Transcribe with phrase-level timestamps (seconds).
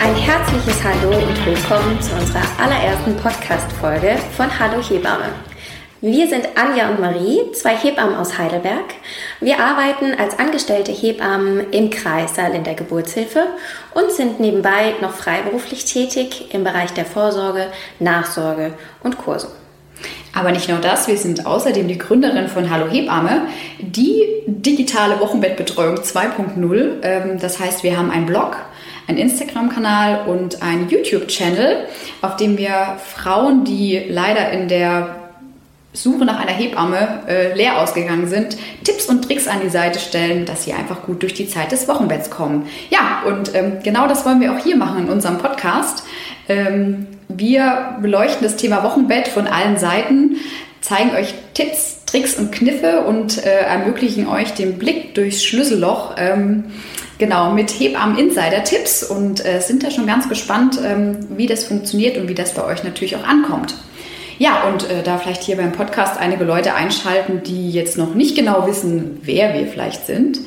[0.00, 5.30] Ein herzliches Hallo und willkommen zu unserer allerersten Podcast-Folge von Hallo Hebamme.
[6.00, 8.94] Wir sind Anja und Marie, zwei Hebammen aus Heidelberg.
[9.40, 13.46] Wir arbeiten als angestellte Hebammen im Kreissaal in der Geburtshilfe
[13.94, 19.48] und sind nebenbei noch freiberuflich tätig im Bereich der Vorsorge, Nachsorge und Kurse.
[20.34, 23.48] Aber nicht nur das, wir sind außerdem die Gründerin von Hallo Hebamme,
[23.80, 27.02] die digitale Wochenbettbetreuung 2.0.
[27.02, 28.58] Ähm, das heißt, wir haben einen Blog,
[29.06, 31.86] einen Instagram-Kanal und einen YouTube-Channel,
[32.22, 35.16] auf dem wir Frauen, die leider in der
[35.96, 40.44] Suche nach einer Hebamme äh, leer ausgegangen sind, Tipps und Tricks an die Seite stellen,
[40.44, 42.66] dass sie einfach gut durch die Zeit des Wochenbetts kommen.
[42.90, 46.04] Ja, und ähm, genau das wollen wir auch hier machen in unserem Podcast.
[46.48, 50.36] Ähm, wir beleuchten das Thema Wochenbett von allen Seiten,
[50.80, 56.14] zeigen euch Tipps, Tricks und Kniffe und äh, ermöglichen euch den Blick durchs Schlüsselloch.
[56.18, 56.64] Ähm,
[57.18, 62.28] Genau, mit Hebammen-Insider-Tipps und äh, sind da schon ganz gespannt, ähm, wie das funktioniert und
[62.28, 63.74] wie das bei euch natürlich auch ankommt.
[64.38, 68.36] Ja, und äh, da vielleicht hier beim Podcast einige Leute einschalten, die jetzt noch nicht
[68.36, 70.40] genau wissen, wer wir vielleicht sind,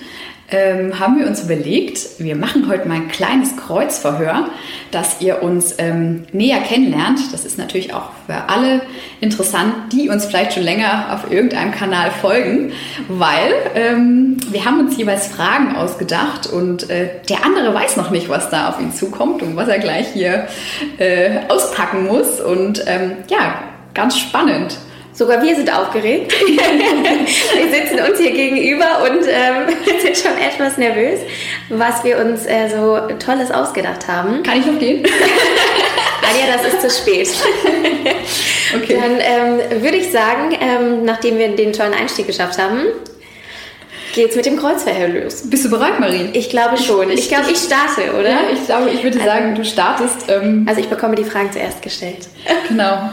[0.52, 4.50] ähm, haben wir uns überlegt, wir machen heute mal ein kleines Kreuzverhör,
[4.92, 7.20] dass ihr uns ähm, näher kennenlernt.
[7.32, 8.82] Das ist natürlich auch für alle
[9.22, 12.72] interessant, die uns vielleicht schon länger auf irgendeinem Kanal folgen,
[13.08, 18.30] weil ähm, wir haben uns jeweils Fragen ausgedacht und äh, der andere weiß noch nicht,
[18.30, 20.48] was da auf ihn zukommt und was er gleich hier
[20.98, 22.40] äh, auspacken muss.
[22.42, 23.56] Und ähm, ja,
[23.94, 24.78] ganz spannend.
[25.20, 26.32] Sogar wir sind aufgeregt.
[26.48, 31.20] wir sitzen uns hier gegenüber und ähm, sind schon etwas nervös,
[31.68, 34.44] was wir uns äh, so Tolles ausgedacht haben.
[34.44, 35.04] Kann ich noch gehen?
[36.24, 37.30] Anja, das ist zu spät.
[38.78, 38.98] okay.
[38.98, 42.84] Dann ähm, würde ich sagen, ähm, nachdem wir den tollen Einstieg geschafft haben,
[44.14, 45.50] geht's mit dem Kreuzverhör los.
[45.50, 46.30] Bist du bereit, Marie?
[46.32, 47.10] Ich glaube schon.
[47.10, 48.30] Ich, ich glaube, ich starte, oder?
[48.30, 50.30] Ja, ich glaube, ich würde also, sagen, du startest.
[50.30, 52.30] Ähm, also ich bekomme die Fragen zuerst gestellt.
[52.70, 53.12] Genau.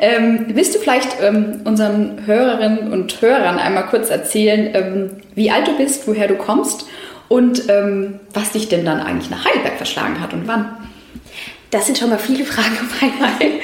[0.00, 5.66] Ähm, willst du vielleicht ähm, unseren Hörerinnen und Hörern einmal kurz erzählen, ähm, wie alt
[5.66, 6.86] du bist, woher du kommst
[7.28, 10.76] und ähm, was dich denn dann eigentlich nach Heidelberg verschlagen hat und wann?
[11.70, 13.60] Das sind schon mal viele Fragen auf einmal.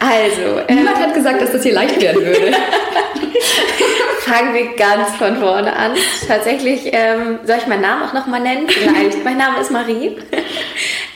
[0.00, 2.52] Also, niemand hat gesagt, dass das hier leicht werden würde.
[4.20, 5.92] Fangen wir ganz von vorne an.
[6.26, 8.68] Tatsächlich, ähm, soll ich meinen Namen auch nochmal nennen?
[8.68, 9.24] Vielleicht.
[9.24, 10.18] mein Name ist Marie.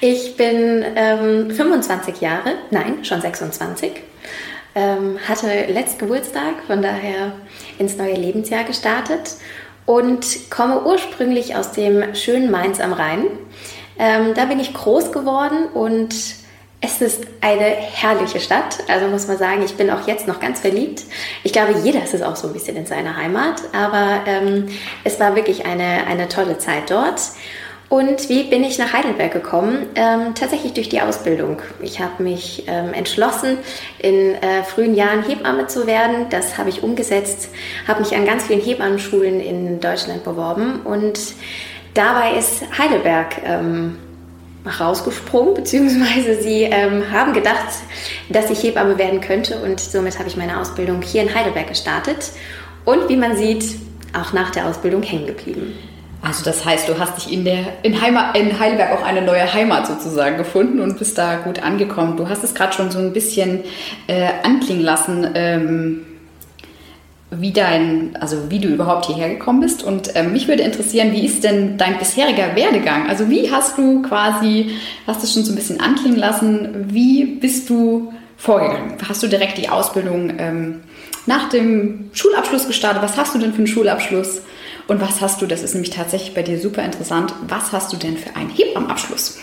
[0.01, 3.93] Ich bin ähm, 25 Jahre, nein, schon 26
[4.75, 7.33] ähm, hatte letzt Geburtstag, von daher
[7.79, 9.37] ins neue Lebensjahr gestartet
[9.87, 13.27] und komme ursprünglich aus dem schönen Mainz am Rhein.
[13.99, 16.15] Ähm, da bin ich groß geworden und
[16.85, 18.79] es ist eine herrliche Stadt.
[18.89, 21.05] Also muss man sagen, ich bin auch jetzt noch ganz verliebt.
[21.45, 24.67] Ich glaube, jeder ist es auch so ein bisschen in seiner Heimat, aber ähm,
[25.05, 27.21] es war wirklich eine, eine tolle Zeit dort.
[27.93, 29.85] Und wie bin ich nach Heidelberg gekommen?
[29.97, 31.59] Ähm, tatsächlich durch die Ausbildung.
[31.83, 33.59] Ich habe mich ähm, entschlossen,
[33.99, 36.25] in äh, frühen Jahren Hebamme zu werden.
[36.31, 37.51] Das habe ich umgesetzt,
[37.87, 41.21] habe mich an ganz vielen Hebammenschulen in Deutschland beworben und
[41.93, 43.99] dabei ist Heidelberg ähm,
[44.81, 47.75] rausgesprungen, beziehungsweise sie ähm, haben gedacht,
[48.31, 52.31] dass ich Hebamme werden könnte und somit habe ich meine Ausbildung hier in Heidelberg gestartet
[52.87, 53.67] und wie man sieht,
[54.19, 55.75] auch nach der Ausbildung hängen geblieben.
[56.23, 59.53] Also das heißt, du hast dich in, der, in, Heimat, in Heidelberg auch eine neue
[59.53, 62.17] Heimat sozusagen gefunden und bist da gut angekommen.
[62.17, 63.65] Du hast es gerade schon so ein bisschen
[64.07, 66.07] äh, anklingen lassen, ähm,
[67.33, 69.83] wie dein, also wie du überhaupt hierher gekommen bist.
[69.83, 73.09] Und ähm, mich würde interessieren, wie ist denn dein bisheriger Werdegang?
[73.09, 74.77] Also wie hast du quasi,
[75.09, 78.95] hast du schon so ein bisschen anklingen lassen, wie bist du vorgegangen?
[79.09, 80.81] Hast du direkt die Ausbildung ähm,
[81.27, 83.03] nach dem Schulabschluss gestartet?
[83.03, 84.43] Was hast du denn für einen Schulabschluss?
[84.89, 87.97] Und was hast du, das ist nämlich tatsächlich bei dir super interessant, was hast du
[87.97, 89.39] denn für einen Hebammenabschluss?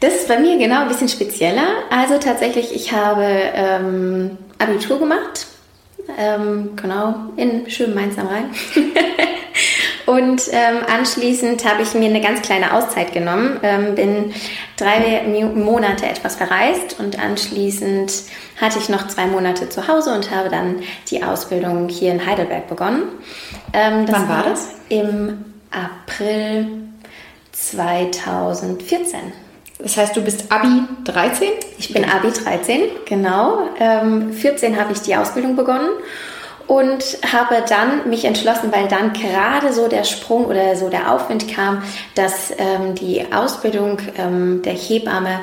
[0.00, 1.66] Das ist bei mir genau ein bisschen spezieller.
[1.90, 5.46] Also tatsächlich, ich habe ähm, Abitur gemacht,
[6.18, 8.50] ähm, genau, in schönem Mainz am Rhein.
[10.06, 14.34] Und ähm, anschließend habe ich mir eine ganz kleine Auszeit genommen, ähm, bin
[14.76, 15.22] drei
[15.54, 18.12] Monate etwas verreist und anschließend
[18.60, 22.68] hatte ich noch zwei Monate zu Hause und habe dann die Ausbildung hier in Heidelberg
[22.68, 23.04] begonnen.
[23.72, 24.68] Ähm, Wann war das?
[24.88, 26.68] Im April
[27.52, 29.20] 2014.
[29.78, 31.48] Das heißt, du bist Abi 13?
[31.78, 33.68] Ich bin Abi 13, genau.
[33.80, 35.90] Ähm, 14 habe ich die Ausbildung begonnen
[36.68, 41.48] und habe dann mich entschlossen, weil dann gerade so der Sprung oder so der Aufwind
[41.48, 41.82] kam,
[42.14, 45.40] dass ähm, die Ausbildung ähm, der Hebamme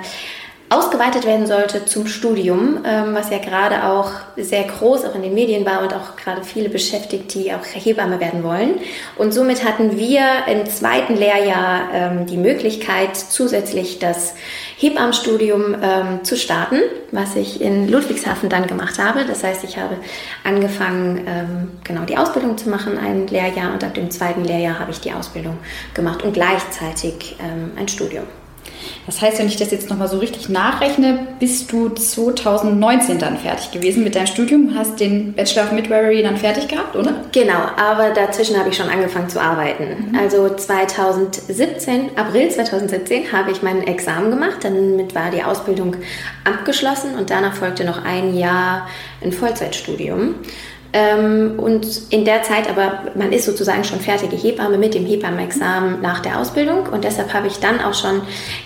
[0.70, 5.34] ausgeweitet werden sollte zum Studium, ähm, was ja gerade auch sehr groß auch in den
[5.34, 8.76] Medien war und auch gerade viele beschäftigt, die auch Hebamme werden wollen.
[9.18, 14.36] Und somit hatten wir im zweiten Lehrjahr ähm, die Möglichkeit, zusätzlich das
[14.78, 16.82] Hebammenstudium ähm, zu starten,
[17.12, 19.26] was ich in Ludwigshafen dann gemacht habe.
[19.26, 19.98] Das heißt, ich habe
[20.44, 25.00] angefangen, genau die Ausbildung zu machen, ein Lehrjahr, und ab dem zweiten Lehrjahr habe ich
[25.00, 25.58] die Ausbildung
[25.94, 27.36] gemacht und gleichzeitig
[27.76, 28.26] ein Studium.
[29.06, 33.72] Das heißt, wenn ich das jetzt nochmal so richtig nachrechne, bist du 2019 dann fertig
[33.72, 37.16] gewesen mit deinem Studium, hast den Bachelor of Midwifery dann fertig gehabt, oder?
[37.32, 40.12] Genau, aber dazwischen habe ich schon angefangen zu arbeiten.
[40.12, 40.20] Mhm.
[40.20, 45.96] Also 2017, April 2017 habe ich mein Examen gemacht, damit war die Ausbildung
[46.44, 48.88] abgeschlossen und danach folgte noch ein Jahr
[49.24, 50.36] ein Vollzeitstudium.
[50.92, 56.02] Ähm, und in der Zeit aber, man ist sozusagen schon fertige Hebamme mit dem Hebammenexamen
[56.02, 56.88] nach der Ausbildung.
[56.88, 58.22] Und deshalb habe ich dann auch schon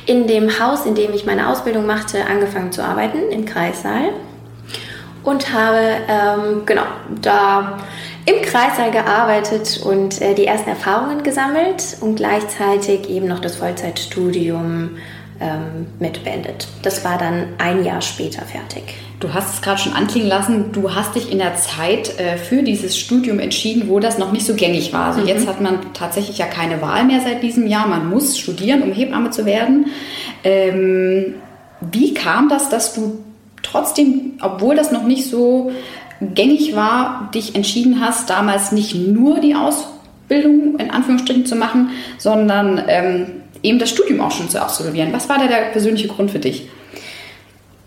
[0.06, 4.10] in dem Haus, in dem ich meine Ausbildung machte, angefangen zu arbeiten, im Kreissaal.
[5.24, 6.84] Und habe ähm, genau
[7.22, 7.78] da
[8.26, 14.92] im Kreissaal gearbeitet und äh, die ersten Erfahrungen gesammelt und gleichzeitig eben noch das Vollzeitstudium
[15.40, 16.68] ähm, mitbeendet.
[16.82, 18.84] Das war dann ein Jahr später fertig.
[19.20, 22.62] Du hast es gerade schon anklingen lassen, du hast dich in der Zeit äh, für
[22.62, 25.06] dieses Studium entschieden, wo das noch nicht so gängig war.
[25.08, 25.28] Also mhm.
[25.28, 27.88] jetzt hat man tatsächlich ja keine Wahl mehr seit diesem Jahr.
[27.88, 29.88] Man muss studieren, um Hebamme zu werden.
[30.44, 31.36] Ähm,
[31.80, 33.24] wie kam das, dass du
[33.62, 35.72] trotzdem, obwohl das noch nicht so
[36.22, 42.82] gängig war, dich entschieden hast, damals nicht nur die Ausbildung in Anführungsstrichen zu machen, sondern
[42.88, 43.26] ähm,
[43.64, 45.14] eben das Studium auch schon zu absolvieren?
[45.14, 46.68] Was war da der persönliche Grund für dich?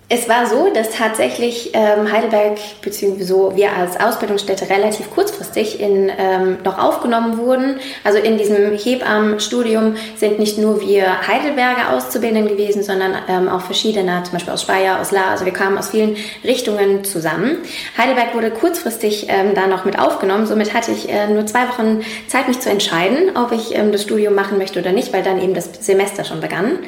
[0.08, 3.24] Es war so, dass tatsächlich ähm, Heidelberg bzw.
[3.24, 7.80] So wir als Ausbildungsstätte relativ kurzfristig in, ähm, noch aufgenommen wurden.
[8.04, 14.22] Also in diesem Hebammenstudium sind nicht nur wir Heidelberger Auszubildenden gewesen, sondern ähm, auch verschiedene,
[14.22, 15.30] zum Beispiel aus Speyer, aus La.
[15.32, 17.58] Also wir kamen aus vielen Richtungen zusammen.
[17.98, 20.46] Heidelberg wurde kurzfristig ähm, da noch mit aufgenommen.
[20.46, 24.02] Somit hatte ich äh, nur zwei Wochen Zeit, mich zu entscheiden, ob ich ähm, das
[24.02, 26.78] Studium machen möchte oder nicht, weil dann eben das Semester schon begann.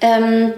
[0.00, 0.52] Ähm,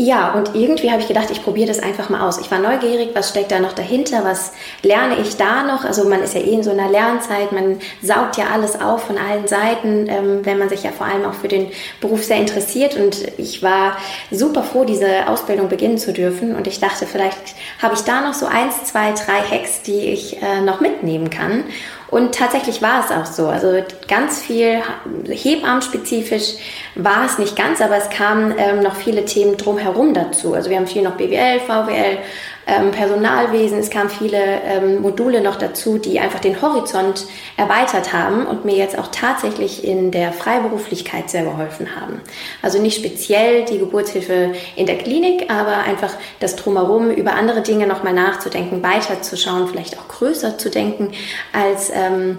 [0.00, 2.38] ja, und irgendwie habe ich gedacht, ich probiere das einfach mal aus.
[2.38, 4.52] Ich war neugierig, was steckt da noch dahinter, was
[4.84, 5.84] lerne ich da noch?
[5.84, 9.18] Also man ist ja eh in so einer Lernzeit, man saugt ja alles auf von
[9.18, 11.66] allen Seiten, ähm, wenn man sich ja vor allem auch für den
[12.00, 12.96] Beruf sehr interessiert.
[12.96, 13.96] Und ich war
[14.30, 16.54] super froh, diese Ausbildung beginnen zu dürfen.
[16.54, 20.40] Und ich dachte, vielleicht habe ich da noch so eins, zwei, drei Hacks, die ich
[20.40, 21.64] äh, noch mitnehmen kann.
[22.10, 23.48] Und tatsächlich war es auch so.
[23.48, 24.80] Also ganz viel
[25.28, 26.54] Hebammenspezifisch
[26.94, 30.54] war es nicht ganz, aber es kamen ähm, noch viele Themen drumherum dazu.
[30.54, 32.18] Also wir haben viel noch BWL, VWL,
[32.68, 33.78] ähm, Personalwesen.
[33.78, 38.76] Es kamen viele ähm, Module noch dazu, die einfach den Horizont erweitert haben und mir
[38.76, 42.20] jetzt auch tatsächlich in der Freiberuflichkeit sehr geholfen haben.
[42.60, 47.86] Also nicht speziell die Geburtshilfe in der Klinik, aber einfach das Drumherum über andere Dinge
[47.86, 51.12] nochmal nachzudenken, weiterzuschauen, vielleicht auch größer zu denken
[51.52, 52.38] als ähm,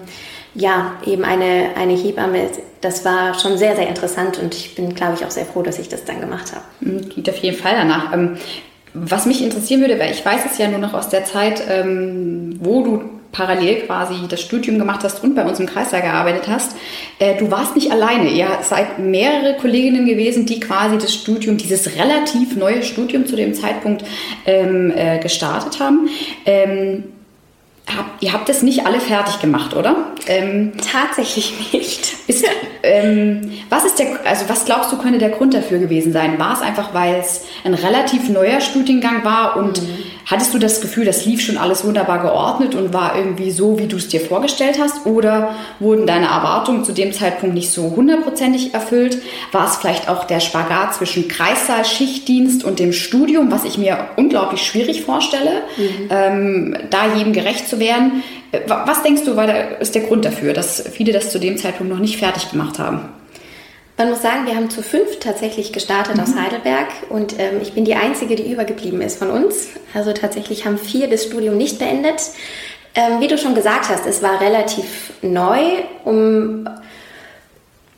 [0.54, 5.14] ja, eben eine, eine Hebamme, das war schon sehr, sehr interessant und ich bin, glaube
[5.14, 6.64] ich, auch sehr froh, dass ich das dann gemacht habe.
[7.08, 8.12] Geht auf jeden Fall danach.
[8.92, 12.58] Was mich interessieren würde, weil ich weiß es ja nur noch aus der Zeit, ähm,
[12.60, 16.76] wo du parallel quasi das Studium gemacht hast und bei uns im Kreistag gearbeitet hast.
[17.18, 18.28] Äh, du warst nicht alleine.
[18.28, 23.54] Ihr seid mehrere Kolleginnen gewesen, die quasi das Studium, dieses relativ neue Studium zu dem
[23.54, 24.04] Zeitpunkt
[24.46, 26.08] ähm, äh, gestartet haben.
[26.44, 27.04] Ähm,
[27.86, 29.96] hab, ihr habt das nicht alle fertig gemacht, oder?
[30.26, 32.14] Ähm, Tatsächlich nicht.
[32.26, 32.44] Ist,
[32.82, 36.38] ähm, was ist der, also was glaubst du, könnte der Grund dafür gewesen sein?
[36.38, 39.88] War es einfach, weil es ein relativ neuer Studiengang war und mhm.
[40.26, 43.86] hattest du das Gefühl, das lief schon alles wunderbar geordnet und war irgendwie so, wie
[43.86, 45.06] du es dir vorgestellt hast?
[45.06, 49.18] Oder wurden deine Erwartungen zu dem Zeitpunkt nicht so hundertprozentig erfüllt?
[49.52, 54.08] War es vielleicht auch der Spagat zwischen Kreissaal, Schichtdienst und dem Studium, was ich mir
[54.16, 56.08] unglaublich schwierig vorstelle, mhm.
[56.10, 58.22] ähm, da jedem gerecht zu werden?
[58.66, 61.92] Was denkst du, war der, ist der Grund dafür, dass viele das zu dem Zeitpunkt
[61.92, 63.08] noch nicht fertig gemacht haben?
[63.96, 66.22] Man muss sagen, wir haben zu fünf tatsächlich gestartet mhm.
[66.22, 69.68] aus Heidelberg und ähm, ich bin die Einzige, die übergeblieben ist von uns.
[69.92, 72.30] Also tatsächlich haben vier das Studium nicht beendet.
[72.94, 75.60] Ähm, wie du schon gesagt hast, es war relativ neu,
[76.04, 76.66] um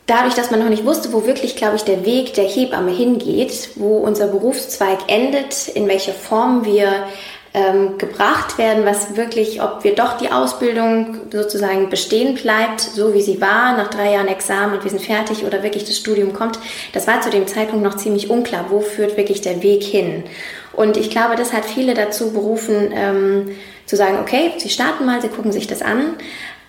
[0.07, 3.71] dadurch, dass man noch nicht wusste, wo wirklich, glaube ich, der Weg der Hebamme hingeht,
[3.77, 7.07] wo unser Berufszweig endet, in welcher Form wir
[7.55, 13.21] ähm, gebracht werden, was wirklich, ob wir doch die Ausbildung sozusagen bestehen bleibt, so wie
[13.21, 16.59] sie war, nach drei Jahren Examen und wir sind fertig oder wirklich das Studium kommt,
[16.93, 20.25] das war zu dem Zeitpunkt noch ziemlich unklar, wo führt wirklich der Weg hin.
[20.73, 23.51] Und ich glaube, das hat viele dazu berufen, ähm,
[23.85, 26.15] zu sagen, okay, sie starten mal, sie gucken sich das an.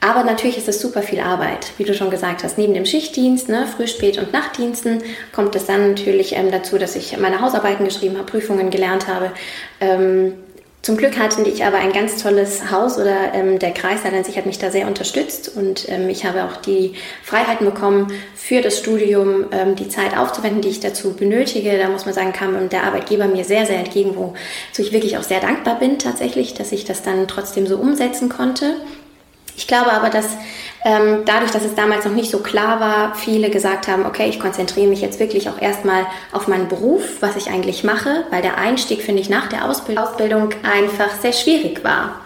[0.01, 2.57] Aber natürlich ist es super viel Arbeit, wie du schon gesagt hast.
[2.57, 6.97] Neben dem Schichtdienst, ne, Früh-, Spät- und Nachtdiensten kommt es dann natürlich ähm, dazu, dass
[6.97, 9.31] ich meine Hausarbeiten geschrieben habe, Prüfungen gelernt habe.
[9.79, 10.33] Ähm,
[10.83, 14.37] zum Glück hatte ich aber ein ganz tolles Haus oder ähm, der Kreisleiter an sich
[14.37, 18.77] hat mich da sehr unterstützt und ähm, ich habe auch die Freiheiten bekommen, für das
[18.79, 21.77] Studium ähm, die Zeit aufzuwenden, die ich dazu benötige.
[21.77, 25.23] Da muss man sagen, kam der Arbeitgeber mir sehr, sehr entgegen, wozu ich wirklich auch
[25.23, 28.75] sehr dankbar bin tatsächlich, dass ich das dann trotzdem so umsetzen konnte.
[29.55, 30.25] Ich glaube aber, dass
[30.85, 34.39] ähm, dadurch, dass es damals noch nicht so klar war, viele gesagt haben, okay, ich
[34.39, 38.57] konzentriere mich jetzt wirklich auch erstmal auf meinen Beruf, was ich eigentlich mache, weil der
[38.57, 42.21] Einstieg, finde ich, nach der Ausbildung einfach sehr schwierig war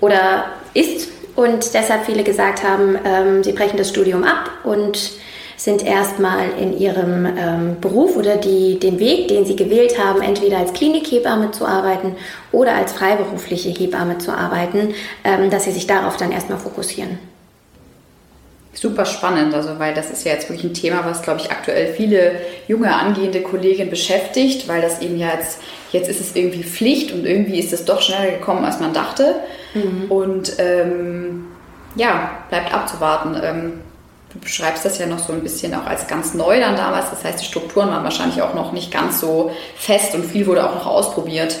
[0.00, 1.08] oder ist.
[1.36, 5.12] Und deshalb viele gesagt haben, ähm, sie brechen das Studium ab und
[5.56, 10.58] sind erstmal in ihrem ähm, Beruf oder die, den Weg, den sie gewählt haben, entweder
[10.58, 12.14] als Klinikhebamme zu arbeiten
[12.52, 14.94] oder als freiberufliche Hebamme zu arbeiten,
[15.24, 17.18] ähm, dass sie sich darauf dann erstmal fokussieren.
[18.74, 21.94] Super spannend, also weil das ist ja jetzt wirklich ein Thema, was glaube ich aktuell
[21.94, 22.32] viele
[22.68, 25.60] junge angehende Kolleginnen beschäftigt, weil das eben ja jetzt,
[25.92, 29.36] jetzt ist es irgendwie Pflicht und irgendwie ist es doch schneller gekommen, als man dachte.
[29.72, 30.10] Mhm.
[30.10, 31.46] Und ähm,
[31.94, 33.82] ja, bleibt abzuwarten.
[34.36, 37.08] Du beschreibst das ja noch so ein bisschen auch als ganz neu dann damals.
[37.08, 40.68] Das heißt, die Strukturen waren wahrscheinlich auch noch nicht ganz so fest und viel wurde
[40.68, 41.56] auch noch ausprobiert.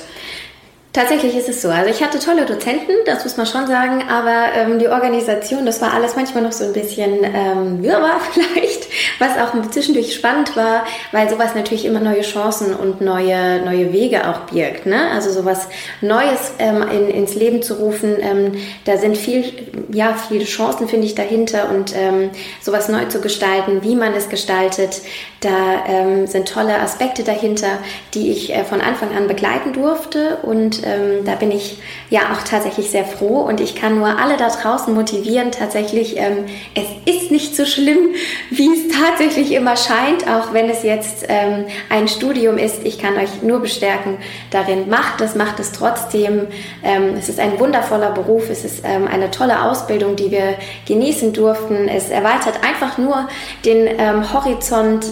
[0.96, 1.68] Tatsächlich ist es so.
[1.68, 5.82] Also ich hatte tolle Dozenten, das muss man schon sagen, aber ähm, die Organisation, das
[5.82, 8.86] war alles manchmal noch so ein bisschen ähm, wirrwarr vielleicht,
[9.18, 14.26] was auch zwischendurch spannend war, weil sowas natürlich immer neue Chancen und neue, neue Wege
[14.26, 14.86] auch birgt.
[14.86, 15.10] Ne?
[15.10, 15.68] Also sowas
[16.00, 18.52] Neues ähm, in, ins Leben zu rufen, ähm,
[18.86, 19.44] da sind viel,
[19.92, 22.30] ja, viele Chancen, finde ich, dahinter und ähm,
[22.62, 25.02] sowas neu zu gestalten, wie man es gestaltet,
[25.40, 27.80] da ähm, sind tolle Aspekte dahinter,
[28.14, 31.78] die ich äh, von Anfang an begleiten durfte und ähm, da bin ich
[32.10, 36.44] ja auch tatsächlich sehr froh und ich kann nur alle da draußen motivieren, tatsächlich, ähm,
[36.74, 38.14] es ist nicht so schlimm,
[38.50, 42.84] wie es tatsächlich immer scheint, auch wenn es jetzt ähm, ein Studium ist.
[42.84, 44.18] Ich kann euch nur bestärken
[44.50, 46.46] darin, macht es, macht es trotzdem.
[46.84, 50.54] Ähm, es ist ein wundervoller Beruf, es ist ähm, eine tolle Ausbildung, die wir
[50.86, 51.88] genießen durften.
[51.88, 53.28] Es erweitert einfach nur
[53.64, 55.06] den ähm, Horizont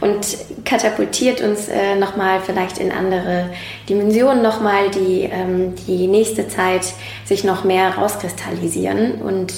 [0.00, 0.26] und
[0.64, 3.50] katapultiert uns äh, nochmal vielleicht in andere
[3.88, 6.92] Dimensionen nochmal, die ähm, die nächste Zeit
[7.24, 9.22] sich noch mehr rauskristallisieren.
[9.22, 9.52] Und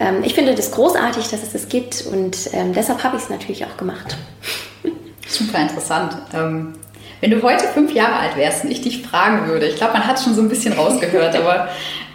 [0.00, 3.28] ähm, ich finde das großartig, dass es das gibt und ähm, deshalb habe ich es
[3.28, 4.16] natürlich auch gemacht.
[5.26, 6.16] Super interessant.
[6.34, 6.74] Ähm,
[7.20, 10.06] wenn du heute fünf Jahre alt wärst und ich dich fragen würde, ich glaube, man
[10.06, 11.68] hat es schon so ein bisschen rausgehört, aber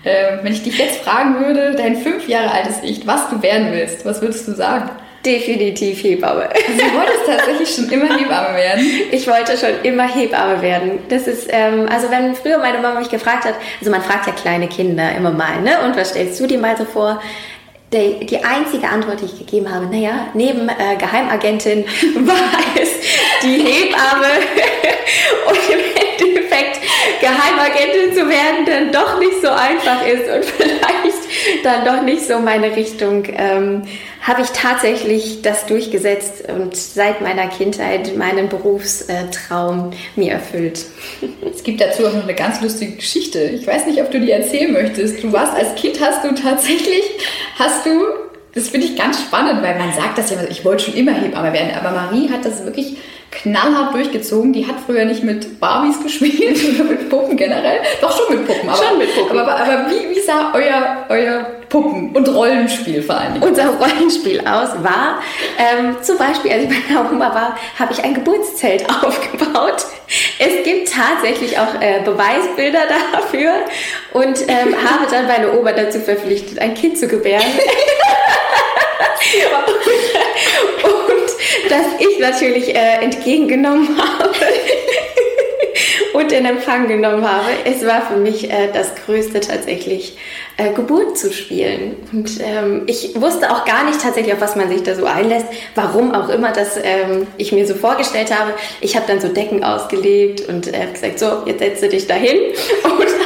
[0.03, 3.71] äh, wenn ich dich jetzt fragen würde, dein fünf Jahre altes Ich, was du werden
[3.71, 4.89] willst, was würdest du sagen?
[5.25, 6.49] Definitiv Hebamme.
[6.49, 8.85] Also du wolltest tatsächlich schon immer Hebamme werden?
[9.11, 10.99] Ich wollte schon immer Hebamme werden.
[11.07, 14.33] Das ist, ähm, also wenn früher meine Mama mich gefragt hat, also man fragt ja
[14.33, 15.81] kleine Kinder immer mal, ne?
[15.85, 17.21] Und was stellst du dir mal so vor?
[17.93, 22.89] Die, die einzige Antwort, die ich gegeben habe, naja, neben äh, Geheimagentin war es
[23.43, 24.27] die Hebamme
[25.47, 25.92] und im
[27.19, 32.39] Geheimagentin zu werden dann doch nicht so einfach ist und vielleicht dann doch nicht so
[32.39, 33.25] meine Richtung.
[33.35, 33.83] Ähm,
[34.23, 40.85] habe ich tatsächlich das durchgesetzt und seit meiner Kindheit meinen Berufstraum mir erfüllt.
[41.53, 43.39] Es gibt dazu auch noch eine ganz lustige Geschichte.
[43.39, 45.21] Ich weiß nicht, ob du die erzählen möchtest.
[45.21, 47.03] Du warst als Kind, hast du tatsächlich,
[47.59, 48.01] hast du,
[48.55, 51.51] das finde ich ganz spannend, weil man sagt das ja, ich wollte schon immer Hebamme
[51.51, 52.95] werden, aber Marie hat das wirklich
[53.41, 54.53] knallhart durchgezogen.
[54.53, 57.79] Die hat früher nicht mit Barbies gespielt oder mit Puppen generell.
[58.01, 58.69] Doch schon mit Puppen.
[58.69, 59.39] Aber, schon mit Puppen.
[59.39, 63.45] Aber, aber, aber wie, wie sah euer, euer Puppen- und Rollenspiel vor allen Dingen?
[63.45, 65.21] Unser Rollenspiel aus war,
[65.57, 69.85] ähm, zum Beispiel, als ich bei der Oma war, habe ich ein Geburtszelt aufgebaut.
[70.37, 73.53] Es gibt tatsächlich auch äh, Beweisbilder dafür
[74.13, 77.43] und ähm, habe dann meine Oma dazu verpflichtet, ein Kind zu gebären.
[80.83, 81.22] und
[81.69, 84.29] das ich natürlich äh, entgegengenommen habe
[86.13, 87.47] und in Empfang genommen habe.
[87.65, 90.17] Es war für mich äh, das Größte tatsächlich,
[90.57, 91.95] äh, Geburt zu spielen.
[92.11, 95.47] Und ähm, ich wusste auch gar nicht tatsächlich, auf was man sich da so einlässt,
[95.75, 98.53] warum auch immer das ähm, ich mir so vorgestellt habe.
[98.81, 102.37] Ich habe dann so Decken ausgelegt und äh, gesagt, so, jetzt setze dich dahin
[102.83, 103.22] und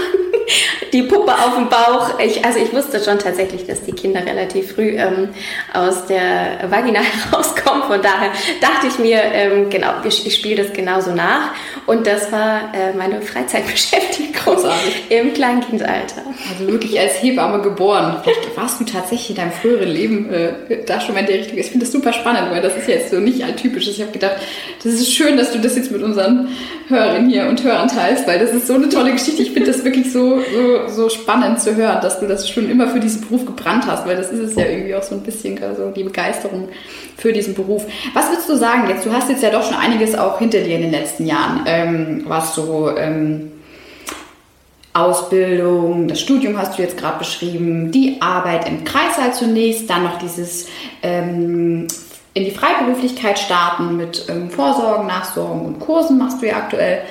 [0.94, 2.20] die Puppe auf dem Bauch.
[2.20, 5.30] Ich, also ich wusste schon tatsächlich, dass die Kinder relativ früh ähm,
[5.74, 7.00] aus der Vagina
[7.30, 7.84] herauskommen.
[7.84, 11.51] Von daher dachte ich mir, ähm, genau, ich, ich spiele das genauso nach.
[11.86, 15.04] Und das war äh, meine Freizeitbeschäftigung Großartig.
[15.10, 16.22] im Kleinkindalter.
[16.51, 18.18] Also wirklich als Hebamme geboren.
[18.24, 21.58] Vielleicht warst du tatsächlich in deinem früheren Leben äh, da schon mal in der Richtung.
[21.58, 23.88] Ich finde das super spannend, weil das ist jetzt so nicht alltypisch.
[23.88, 24.36] Ich habe gedacht,
[24.84, 26.50] das ist schön, dass du das jetzt mit unseren
[26.88, 29.42] Hörerinnen hier und Hörern teilst, weil das ist so eine tolle Geschichte.
[29.42, 32.88] Ich finde das wirklich so, so, so spannend zu hören, dass du das schon immer
[32.88, 35.60] für diesen Beruf gebrannt hast, weil das ist es ja irgendwie auch so ein bisschen
[35.75, 36.70] so die Begeisterung
[37.17, 37.86] für diesen Beruf.
[38.13, 39.06] Was würdest du sagen jetzt?
[39.06, 42.24] Du hast jetzt ja doch schon einiges auch hinter dir in den letzten Jahren, ähm,
[42.27, 43.51] was so ähm,
[44.98, 50.17] Ausbildung, das Studium hast du jetzt gerade beschrieben, die Arbeit im Kreißsaal zunächst, dann noch
[50.17, 50.67] dieses
[51.03, 51.88] ähm,
[52.34, 57.01] in die Freiberuflichkeit starten mit ähm, Vorsorgen, Nachsorgen und Kursen machst du ja aktuell.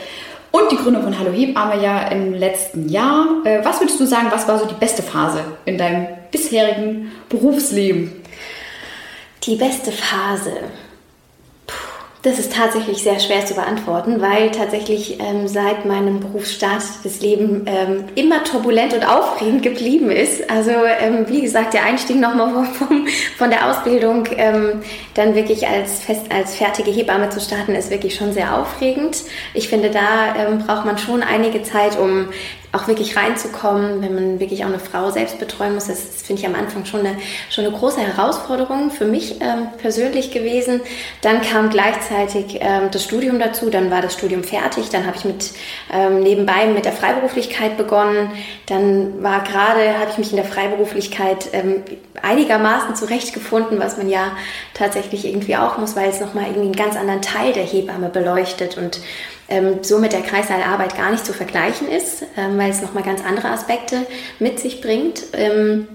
[0.56, 3.26] Und die Gründung von Hallo Hebamme ja im letzten Jahr.
[3.44, 8.10] Äh, was würdest du sagen, was war so die beste Phase in deinem bisherigen Berufsleben?
[9.42, 10.52] Die beste Phase.
[12.26, 17.62] Das ist tatsächlich sehr schwer zu beantworten, weil tatsächlich ähm, seit meinem Berufsstart das Leben
[17.66, 20.50] ähm, immer turbulent und aufregend geblieben ist.
[20.50, 23.06] Also ähm, wie gesagt, der Einstieg nochmal vom,
[23.38, 24.82] von der Ausbildung ähm,
[25.14, 29.22] dann wirklich als, fest, als fertige Hebamme zu starten, ist wirklich schon sehr aufregend.
[29.54, 32.30] Ich finde, da ähm, braucht man schon einige Zeit, um
[32.76, 35.86] auch wirklich reinzukommen, wenn man wirklich auch eine Frau selbst betreuen muss.
[35.86, 37.16] Das, das finde ich am Anfang schon eine,
[37.50, 40.80] schon eine große Herausforderung für mich ähm, persönlich gewesen.
[41.22, 45.24] Dann kam gleichzeitig ähm, das Studium dazu, dann war das Studium fertig, dann habe ich
[45.24, 45.50] mit
[45.92, 48.30] ähm, nebenbei mit der Freiberuflichkeit begonnen.
[48.66, 51.82] Dann war gerade, habe ich mich in der Freiberuflichkeit ähm,
[52.22, 54.32] einigermaßen zurechtgefunden, was man ja
[54.74, 58.76] tatsächlich irgendwie auch muss, weil es nochmal irgendwie einen ganz anderen Teil der Hebamme beleuchtet
[58.76, 59.00] und
[59.48, 63.24] ähm, so mit der Kreissaalarbeit gar nicht zu vergleichen ist, ähm, weil es nochmal ganz
[63.24, 64.06] andere Aspekte
[64.38, 65.22] mit sich bringt.
[65.32, 65.88] Ähm,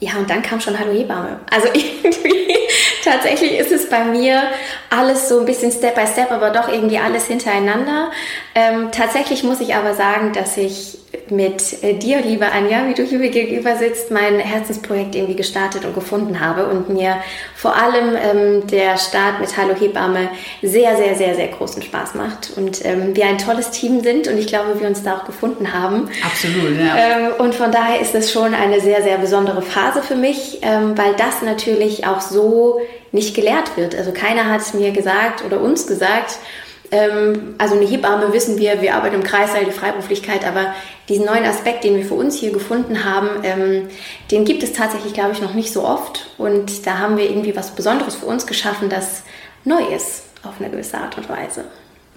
[0.00, 1.40] ja, und dann kam schon Hallo Hebamme.
[1.50, 2.56] Also irgendwie,
[3.04, 4.42] tatsächlich ist es bei mir
[4.88, 8.10] alles so ein bisschen Step by Step, aber doch irgendwie alles hintereinander.
[8.54, 10.99] Ähm, tatsächlich muss ich aber sagen, dass ich
[11.30, 15.84] mit äh, dir, liebe Anja, wie du hier mir gegenüber sitzt, mein Herzensprojekt irgendwie gestartet
[15.84, 17.16] und gefunden habe und mir
[17.56, 20.28] vor allem ähm, der Start mit Hallo Hebamme
[20.62, 24.38] sehr, sehr, sehr, sehr großen Spaß macht und ähm, wir ein tolles Team sind und
[24.38, 26.08] ich glaube, wir uns da auch gefunden haben.
[26.24, 26.96] Absolut, ja.
[26.96, 30.96] Ähm, und von daher ist es schon eine sehr, sehr besondere Phase für mich, ähm,
[30.96, 32.80] weil das natürlich auch so
[33.12, 33.96] nicht gelehrt wird.
[33.96, 36.38] Also keiner hat es mir gesagt oder uns gesagt,
[36.92, 40.74] also eine Hebamme wissen wir, wir arbeiten im Kreißsaal, die Freiberuflichkeit, aber
[41.08, 43.88] diesen neuen Aspekt, den wir für uns hier gefunden haben, ähm,
[44.30, 46.30] den gibt es tatsächlich, glaube ich, noch nicht so oft.
[46.36, 49.22] Und da haben wir irgendwie was Besonderes für uns geschaffen, das
[49.64, 51.64] neu ist auf eine gewisse Art und Weise.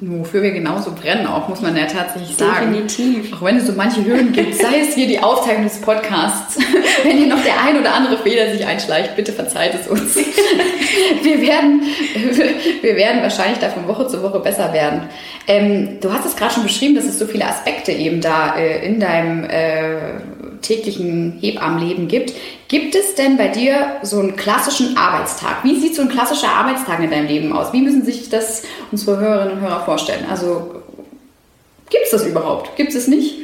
[0.06, 2.74] Wofür wir genauso brennen, auch muss man ja tatsächlich sagen.
[2.74, 3.34] Definitiv.
[3.34, 6.58] Auch wenn es so manche Hürden gibt, sei es hier die Aufzeichnung des Podcasts.
[7.04, 10.16] Wenn hier noch der ein oder andere Fehler sich einschleicht, bitte verzeiht es uns.
[11.24, 11.82] Wir werden,
[12.82, 15.04] wir werden wahrscheinlich da von Woche zu Woche besser werden.
[15.48, 18.86] Ähm, du hast es gerade schon beschrieben, dass es so viele Aspekte eben da äh,
[18.86, 19.96] in deinem äh,
[20.64, 22.34] täglichen Hebammenleben gibt.
[22.68, 25.64] Gibt es denn bei dir so einen klassischen Arbeitstag?
[25.64, 27.72] Wie sieht so ein klassischer Arbeitstag in deinem Leben aus?
[27.74, 30.26] Wie müssen sich das unsere Hörerinnen und Hörer vorstellen?
[30.30, 30.82] Also
[31.90, 32.76] gibt es das überhaupt?
[32.76, 33.36] Gibt es nicht?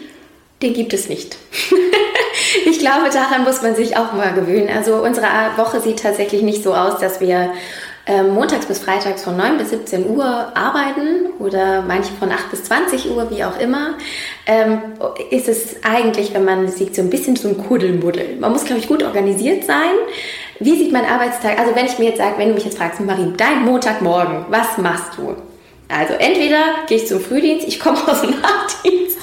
[0.62, 1.38] Den gibt es nicht.
[2.66, 4.70] ich glaube, daran muss man sich auch mal gewöhnen.
[4.76, 5.28] Also unsere
[5.58, 7.52] Woche sieht tatsächlich nicht so aus, dass wir
[8.24, 13.12] montags bis freitags von 9 bis 17 Uhr arbeiten oder manche von 8 bis 20
[13.12, 13.96] Uhr, wie auch immer,
[14.46, 14.82] ähm,
[15.30, 18.38] ist es eigentlich, wenn man sieht, so ein bisschen so ein Kuddelmuddel.
[18.40, 19.96] Man muss, glaube ich, gut organisiert sein.
[20.60, 21.60] Wie sieht mein Arbeitstag?
[21.60, 24.78] Also wenn ich mir jetzt sage, wenn du mich jetzt fragst, Marie, dein Montagmorgen, was
[24.78, 25.36] machst du?
[25.88, 29.18] Also entweder gehe ich zum Frühdienst, ich komme aus dem Nachtdienst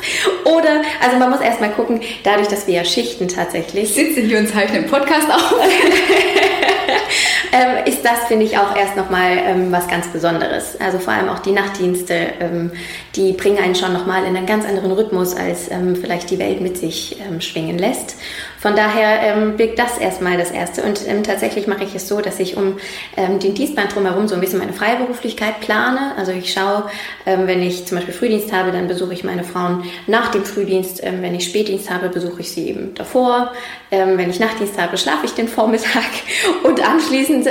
[0.44, 3.84] oder, also man muss erstmal gucken, dadurch, dass wir ja Schichten tatsächlich.
[3.84, 5.54] Ich sitze hier und zeichne einen Podcast auf.
[7.52, 10.78] ähm, ist das, finde ich, auch erst nochmal ähm, was ganz Besonderes.
[10.80, 12.72] Also vor allem auch die Nachtdienste, ähm,
[13.14, 16.60] die bringen einen schon nochmal in einen ganz anderen Rhythmus, als ähm, vielleicht die Welt
[16.60, 18.16] mit sich ähm, schwingen lässt.
[18.58, 20.82] Von daher ähm, birgt das erstmal das Erste.
[20.82, 22.78] Und ähm, tatsächlich mache ich es so, dass ich um
[23.16, 26.14] ähm, den Dienstplan drumherum so ein bisschen meine Freiberuflichkeit plane.
[26.16, 26.88] Also ich schaue,
[27.26, 31.00] ähm, wenn ich zum Beispiel Frühdienst habe, dann besuche ich meine Frauen nach dem Frühdienst.
[31.02, 33.52] Ähm, wenn ich Spätdienst habe, besuche ich sie eben davor.
[33.90, 36.04] Ähm, wenn ich Nachtdienst habe, schlafe ich den Vormittag.
[36.64, 37.48] Und anschließend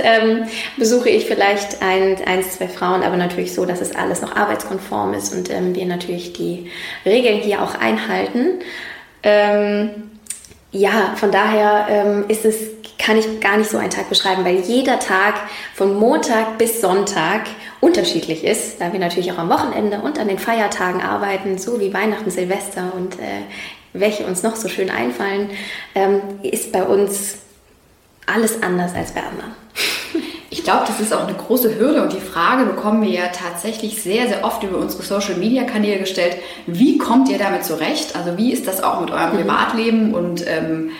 [0.78, 5.14] besuche ich vielleicht ein, eins, zwei Frauen, aber natürlich so, dass es alles noch arbeitskonform
[5.14, 6.70] ist und wir natürlich die
[7.06, 8.60] Regeln hier auch einhalten.
[9.24, 10.15] Ähm,
[10.76, 12.58] ja, von daher ähm, ist es,
[13.00, 15.36] kann ich gar nicht so einen Tag beschreiben, weil jeder Tag
[15.74, 17.44] von Montag bis Sonntag
[17.80, 21.94] unterschiedlich ist, da wir natürlich auch am Wochenende und an den Feiertagen arbeiten, so wie
[21.94, 23.44] Weihnachten, Silvester und äh,
[23.94, 25.50] welche uns noch so schön einfallen,
[25.94, 27.38] ähm, ist bei uns
[28.26, 29.56] alles anders als bei anderen.
[30.56, 34.02] Ich glaube, das ist auch eine große Hürde und die Frage bekommen wir ja tatsächlich
[34.02, 36.38] sehr, sehr oft über unsere Social-Media-Kanäle gestellt.
[36.66, 38.16] Wie kommt ihr damit zurecht?
[38.16, 39.36] Also wie ist das auch mit eurem mhm.
[39.36, 40.92] Privatleben und ähm,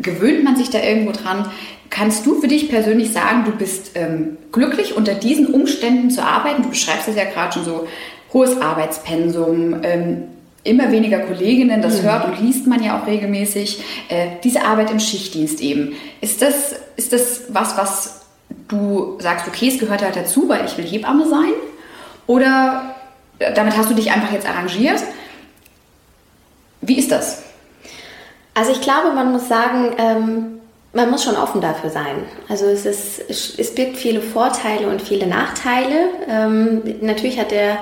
[0.00, 1.50] gewöhnt man sich da irgendwo dran?
[1.90, 6.62] Kannst du für dich persönlich sagen, du bist ähm, glücklich unter diesen Umständen zu arbeiten?
[6.62, 7.86] Du beschreibst es ja gerade schon so,
[8.32, 10.22] hohes Arbeitspensum, ähm,
[10.64, 12.06] immer weniger Kolleginnen, das mhm.
[12.06, 13.82] hört und liest man ja auch regelmäßig.
[14.08, 15.92] Äh, diese Arbeit im Schichtdienst eben.
[16.22, 18.18] Ist das, ist das was, was
[18.68, 21.52] du sagst, okay, es gehört halt dazu, weil ich will Hebamme sein?
[22.26, 22.94] Oder
[23.38, 25.02] damit hast du dich einfach jetzt arrangiert?
[26.80, 27.42] Wie ist das?
[28.54, 30.60] Also ich glaube, man muss sagen, ähm,
[30.92, 32.24] man muss schon offen dafür sein.
[32.48, 36.10] Also es, ist, es birgt viele Vorteile und viele Nachteile.
[36.28, 37.78] Ähm, natürlich hat der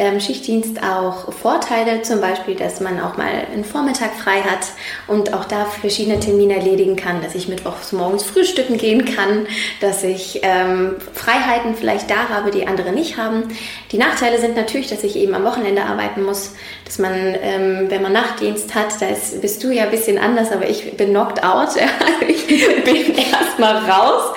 [0.00, 4.66] ähm, Schichtdienst auch Vorteile, zum Beispiel, dass man auch mal einen Vormittag frei hat
[5.06, 9.46] und auch da verschiedene Termine erledigen kann, dass ich mittwochs morgens frühstücken gehen kann,
[9.82, 13.42] dass ich ähm, Freiheiten vielleicht da habe, die andere nicht haben.
[13.92, 16.54] Die Nachteile sind natürlich, dass ich eben am Wochenende arbeiten muss,
[16.86, 20.50] dass man, ähm, wenn man Nachtdienst hat, da ist, bist du ja ein bisschen anders,
[20.50, 21.68] aber ich bin knocked out.
[22.26, 24.32] ich bin erstmal raus.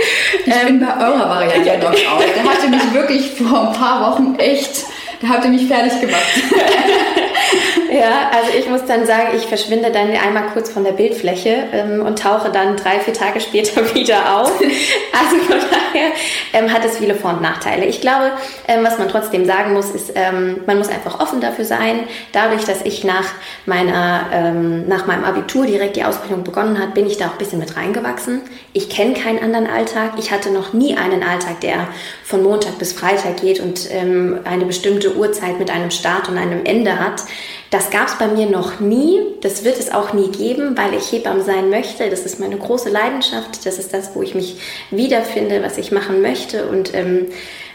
[0.45, 2.23] Ich bin bei eurer Variante knocked out.
[2.35, 4.83] Der hatte mich wirklich vor ein paar Wochen echt
[5.23, 6.21] da habt ihr mich fertig gemacht.
[7.91, 12.01] ja, also ich muss dann sagen, ich verschwinde dann einmal kurz von der Bildfläche ähm,
[12.01, 14.51] und tauche dann drei, vier Tage später wieder auf.
[14.51, 16.11] Also von daher
[16.51, 17.85] ähm, hat es viele Vor- und Nachteile.
[17.85, 18.31] Ich glaube,
[18.67, 22.01] ähm, was man trotzdem sagen muss, ist, ähm, man muss einfach offen dafür sein.
[22.33, 23.25] Dadurch, dass ich nach
[23.65, 27.37] meiner, ähm, nach meinem Abitur direkt die Ausbildung begonnen hat, bin ich da auch ein
[27.37, 28.41] bisschen mit reingewachsen.
[28.73, 30.13] Ich kenne keinen anderen Alltag.
[30.17, 31.87] Ich hatte noch nie einen Alltag, der
[32.25, 36.65] von Montag bis Freitag geht und ähm, eine bestimmte Uhrzeit mit einem Start und einem
[36.65, 37.23] Ende hat.
[37.69, 39.19] Das gab es bei mir noch nie.
[39.41, 42.09] Das wird es auch nie geben, weil ich Hebamme sein möchte.
[42.09, 43.65] Das ist meine große Leidenschaft.
[43.65, 44.57] Das ist das, wo ich mich
[44.91, 46.67] wiederfinde, was ich machen möchte.
[46.67, 47.27] Und ähm,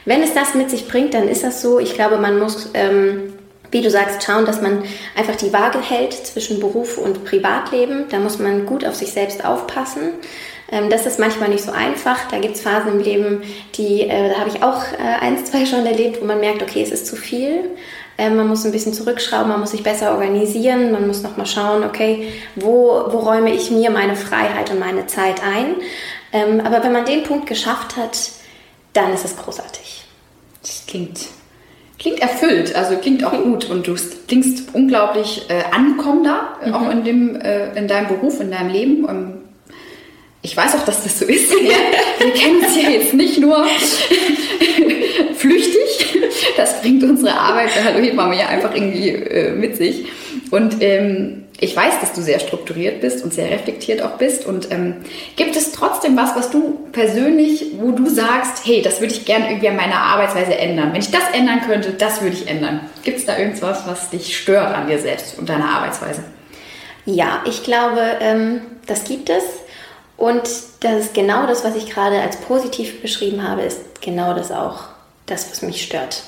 [0.04, 1.78] wenn es das mit sich bringt, dann ist das so.
[1.80, 3.34] Ich glaube, man muss, ähm,
[3.70, 4.84] wie du sagst, schauen, dass man
[5.16, 8.04] einfach die Waage hält zwischen Beruf und Privatleben.
[8.10, 10.12] Da muss man gut auf sich selbst aufpassen.
[10.70, 12.28] Ähm, das ist manchmal nicht so einfach.
[12.30, 13.42] Da gibt es Phasen im Leben,
[13.76, 16.82] die, äh, da habe ich auch äh, eins, zwei schon erlebt, wo man merkt, okay,
[16.82, 17.70] es ist zu viel.
[18.18, 21.84] Ähm, man muss ein bisschen zurückschrauben, man muss sich besser organisieren, man muss nochmal schauen,
[21.84, 25.76] okay, wo, wo räume ich mir meine Freiheit und meine Zeit ein.
[26.32, 28.30] Ähm, aber wenn man den Punkt geschafft hat,
[28.92, 30.04] dann ist es großartig.
[30.62, 31.20] Das klingt
[31.98, 33.96] klingt erfüllt, also klingt auch gut und du
[34.28, 36.74] klingst unglaublich äh, ankommender, mhm.
[36.74, 39.08] auch in, dem, äh, in deinem Beruf, in deinem Leben.
[39.08, 39.37] Ähm,
[40.42, 41.50] ich weiß auch, dass das so ist.
[41.50, 41.70] Wir,
[42.18, 43.66] wir kennen es ja jetzt nicht nur
[45.36, 46.20] flüchtig.
[46.56, 50.06] Das bringt unsere Arbeit bei Hallo Hebamme ja einfach irgendwie äh, mit sich.
[50.50, 54.46] Und ähm, ich weiß, dass du sehr strukturiert bist und sehr reflektiert auch bist.
[54.46, 54.94] Und ähm,
[55.34, 59.48] gibt es trotzdem was, was du persönlich, wo du sagst, hey, das würde ich gerne
[59.48, 60.92] irgendwie an meiner Arbeitsweise ändern.
[60.92, 62.80] Wenn ich das ändern könnte, das würde ich ändern.
[63.02, 66.22] Gibt es da irgendwas, was dich stört an dir selbst und deiner Arbeitsweise?
[67.06, 69.42] Ja, ich glaube, ähm, das gibt es.
[70.18, 70.42] Und
[70.80, 74.80] das ist genau das, was ich gerade als positiv beschrieben habe, ist genau das auch,
[75.26, 76.24] das, was mich stört.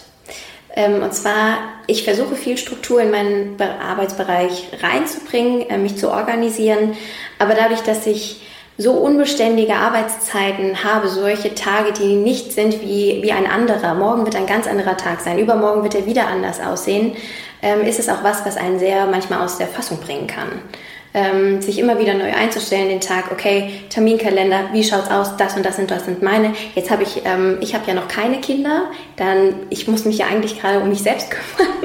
[0.77, 6.97] Ähm, und zwar, ich versuche viel Struktur in meinen Arbeitsbereich reinzubringen, äh, mich zu organisieren,
[7.41, 8.41] aber dadurch, dass ich
[8.79, 13.95] so unbeständige Arbeitszeiten habe, solche Tage, die nicht sind wie, wie ein anderer.
[13.95, 17.17] Morgen wird ein ganz anderer Tag sein, übermorgen wird er wieder anders aussehen,
[17.61, 20.63] ähm, ist es auch was, was einen sehr manchmal aus der Fassung bringen kann
[21.13, 25.67] ähm, sich immer wieder neu einzustellen, den Tag, okay, Terminkalender, wie schaut's aus, das und
[25.67, 26.55] das und das sind meine.
[26.75, 28.85] Jetzt habe ich, ähm, ich habe ja noch keine Kinder,
[29.17, 31.83] dann, ich muss mich ja eigentlich gerade um mich selbst kümmern.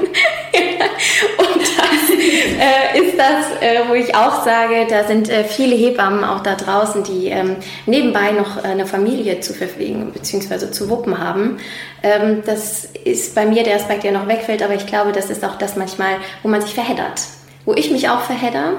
[1.38, 6.22] und das äh, ist das, äh, wo ich auch sage, da sind äh, viele Hebammen
[6.22, 10.70] auch da draußen, die ähm, nebenbei noch äh, eine Familie zu verpflegen bzw.
[10.70, 11.58] zu wuppen haben.
[12.02, 15.44] Ähm, das ist bei mir der Aspekt, der noch wegfällt, aber ich glaube, das ist
[15.44, 17.20] auch das manchmal, wo man sich verheddert
[17.66, 18.74] wo ich mich auch verhedder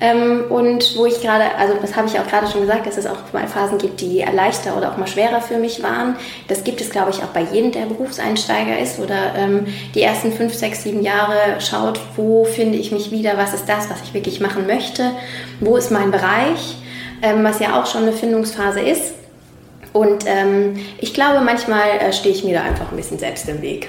[0.00, 3.06] ähm, und wo ich gerade, also das habe ich auch gerade schon gesagt, dass es
[3.06, 6.16] auch mal Phasen gibt, die leichter oder auch mal schwerer für mich waren.
[6.48, 10.32] Das gibt es, glaube ich, auch bei jedem, der Berufseinsteiger ist oder ähm, die ersten
[10.32, 14.12] fünf, sechs, sieben Jahre schaut, wo finde ich mich wieder, was ist das, was ich
[14.12, 15.12] wirklich machen möchte,
[15.60, 16.76] wo ist mein Bereich,
[17.22, 19.14] ähm, was ja auch schon eine Findungsphase ist.
[19.94, 23.62] Und ähm, ich glaube, manchmal äh, stehe ich mir da einfach ein bisschen selbst im
[23.62, 23.88] Weg.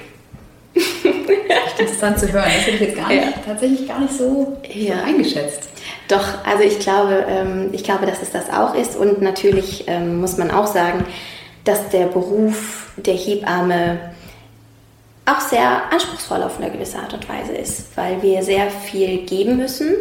[1.78, 2.46] Interessant zu hören.
[2.46, 3.34] Das hätte ich jetzt gar nicht, ja.
[3.46, 5.00] tatsächlich gar nicht so, ja.
[5.00, 5.68] so, eingeschätzt.
[6.08, 8.96] Doch, also ich glaube, ähm, ich glaube, dass es das auch ist.
[8.96, 11.06] Und natürlich ähm, muss man auch sagen,
[11.64, 14.00] dass der Beruf der Hebamme
[15.26, 19.58] auch sehr anspruchsvoll auf eine gewisse Art und Weise ist, weil wir sehr viel geben
[19.58, 19.96] müssen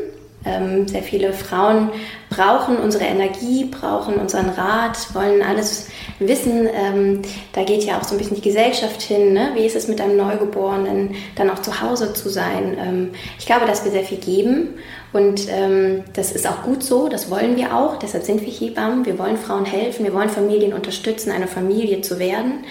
[0.46, 1.90] ähm, sehr viele Frauen
[2.30, 5.88] brauchen unsere Energie, brauchen unseren Rat, wollen alles
[6.20, 6.68] wissen.
[6.72, 9.32] Ähm, da geht ja auch so ein bisschen die Gesellschaft hin.
[9.32, 9.50] Ne?
[9.54, 12.76] Wie ist es mit einem Neugeborenen, dann auch zu Hause zu sein?
[12.78, 14.74] Ähm, ich glaube, dass wir sehr viel geben
[15.16, 17.98] und ähm, das ist auch gut so, das wollen wir auch.
[17.98, 19.06] Deshalb sind wir Hebammen.
[19.06, 22.66] Wir wollen Frauen helfen, wir wollen Familien unterstützen, eine Familie zu werden.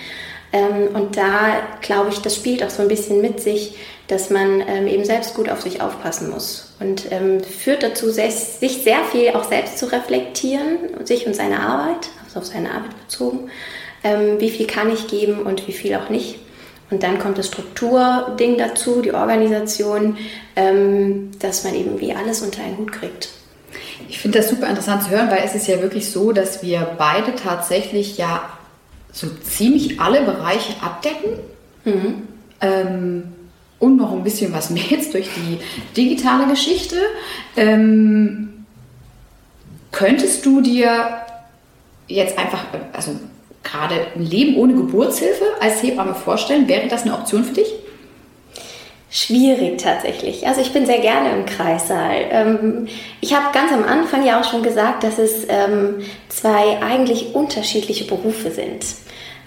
[0.53, 4.61] Ähm, und da glaube ich, das spielt auch so ein bisschen mit sich, dass man
[4.67, 6.75] ähm, eben selbst gut auf sich aufpassen muss.
[6.79, 12.09] Und ähm, führt dazu, sich sehr viel auch selbst zu reflektieren, sich und seine Arbeit,
[12.25, 13.49] also auf seine Arbeit bezogen.
[14.03, 16.37] Ähm, wie viel kann ich geben und wie viel auch nicht.
[16.91, 20.17] Und dann kommt das Strukturding dazu, die Organisation,
[20.55, 23.29] ähm, dass man eben wie alles unter einen Hut kriegt.
[24.07, 26.95] Ich finde das super interessant zu hören, weil es ist ja wirklich so, dass wir
[26.97, 28.49] beide tatsächlich ja
[29.11, 31.39] so ziemlich alle Bereiche abdecken.
[31.85, 32.27] Mhm.
[32.61, 33.23] Ähm,
[33.79, 35.59] und noch ein bisschen was mehr jetzt durch die
[35.95, 36.97] digitale Geschichte.
[37.55, 38.65] Ähm,
[39.91, 41.21] könntest du dir
[42.07, 43.15] jetzt einfach, also
[43.65, 46.67] gerade ein Leben ohne Geburtshilfe als Hebamme vorstellen?
[46.67, 47.67] Wäre das eine Option für dich?
[49.09, 50.45] Schwierig tatsächlich.
[50.47, 52.25] Also ich bin sehr gerne im Kreissaal.
[52.31, 52.87] Ähm,
[53.21, 58.05] ich habe ganz am Anfang ja auch schon gesagt, dass es ähm, zwei eigentlich unterschiedliche
[58.05, 58.85] Berufe sind.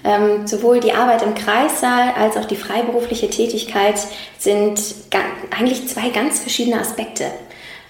[0.04, 3.96] Ähm, sowohl die Arbeit im Kreissaal als auch die freiberufliche Tätigkeit
[4.38, 4.80] sind
[5.50, 7.26] eigentlich zwei ganz verschiedene Aspekte.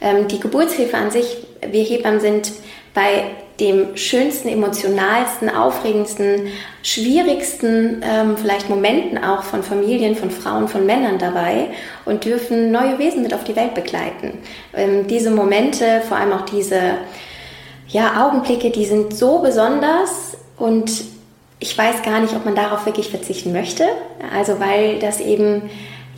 [0.01, 1.37] Ähm, die Geburtshilfe an sich,
[1.71, 2.53] wir Hebammen sind
[2.95, 3.25] bei
[3.61, 6.49] dem schönsten, emotionalsten, aufregendsten,
[6.83, 11.69] schwierigsten ähm, vielleicht Momenten auch von Familien, von Frauen, von Männern dabei
[12.05, 14.39] und dürfen neue Wesen mit auf die Welt begleiten.
[14.75, 16.99] Ähm, diese Momente, vor allem auch diese
[17.89, 21.05] ja, Augenblicke, die sind so besonders und
[21.59, 23.89] ich weiß gar nicht, ob man darauf wirklich verzichten möchte.
[24.33, 25.63] Also weil das eben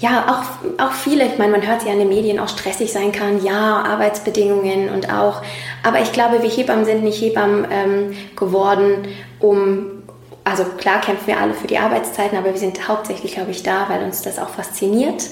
[0.00, 3.12] ja auch, auch viele, ich meine, man hört ja in den Medien auch stressig sein
[3.12, 5.42] kann, ja, Arbeitsbedingungen und auch,
[5.82, 9.08] aber ich glaube, wir Hebammen sind nicht Hebammen ähm, geworden,
[9.40, 10.02] um,
[10.42, 13.88] also klar kämpfen wir alle für die Arbeitszeiten, aber wir sind hauptsächlich, glaube ich, da,
[13.88, 15.24] weil uns das auch fasziniert.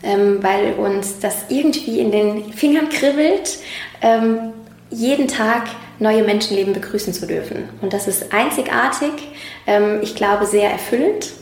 [0.00, 3.58] Ähm, weil uns das irgendwie in den Fingern kribbelt,
[4.00, 4.52] ähm,
[4.90, 5.64] jeden Tag
[5.98, 7.68] neue Menschenleben begrüßen zu dürfen.
[7.82, 9.10] Und das ist einzigartig,
[9.66, 11.32] ähm, ich glaube sehr erfüllend.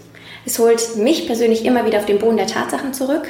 [0.47, 3.27] Es holt mich persönlich immer wieder auf den Boden der Tatsachen zurück,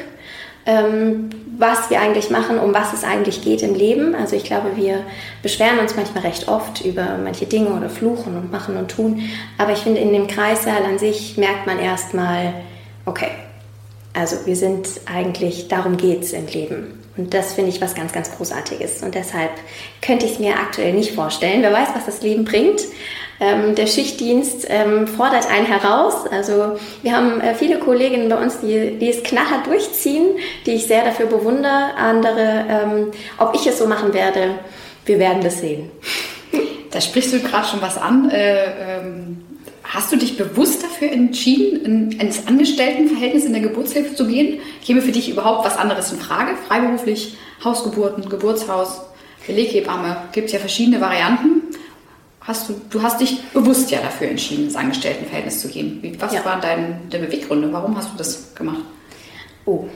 [0.67, 4.15] ähm, was wir eigentlich machen, um was es eigentlich geht im Leben.
[4.15, 5.03] Also ich glaube, wir
[5.43, 9.23] beschweren uns manchmal recht oft über manche Dinge oder fluchen und machen und tun.
[9.57, 12.53] Aber ich finde, in dem Kreissaal an sich merkt man erstmal,
[13.07, 13.31] okay,
[14.13, 17.03] also wir sind eigentlich, darum geht es im Leben.
[17.17, 19.03] Und das finde ich was ganz, ganz Großartiges.
[19.03, 19.53] Und deshalb
[20.03, 21.63] könnte ich es mir aktuell nicht vorstellen.
[21.63, 22.83] Wer weiß, was das Leben bringt.
[23.39, 26.27] Ähm, der Schichtdienst ähm, fordert einen heraus.
[26.31, 30.87] Also wir haben äh, viele Kolleginnen bei uns, die, die es knallhart durchziehen, die ich
[30.87, 31.95] sehr dafür bewundere.
[31.97, 34.59] Andere, ähm, ob ich es so machen werde,
[35.05, 35.91] wir werden das sehen.
[36.89, 38.31] Da sprichst du gerade schon was an.
[38.31, 39.47] Äh, ähm,
[39.89, 44.61] Hast du dich bewusst dafür entschieden, in, ins Angestelltenverhältnis in der Geburtshilfe zu gehen?
[44.85, 46.57] Käme für dich überhaupt was anderes in Frage?
[46.67, 49.03] Freiberuflich, Hausgeburten, Geburtshaus,
[49.47, 51.63] Beleghebamme, gibt es ja verschiedene Varianten.
[52.47, 56.17] Hast du, du hast dich bewusst ja dafür entschieden, ins Angestelltenverhältnis zu gehen.
[56.21, 56.45] Was ja.
[56.45, 57.73] waren deine, Beweggründe?
[57.73, 58.85] Warum hast du das gemacht?
[59.65, 59.87] Oh,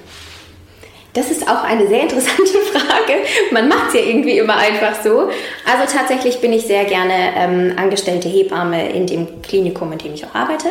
[1.12, 3.14] das ist auch eine sehr interessante Frage.
[3.52, 5.30] Man macht es ja irgendwie immer einfach so.
[5.64, 10.24] Also tatsächlich bin ich sehr gerne ähm, angestellte Hebamme in dem Klinikum, in dem ich
[10.24, 10.68] auch arbeite.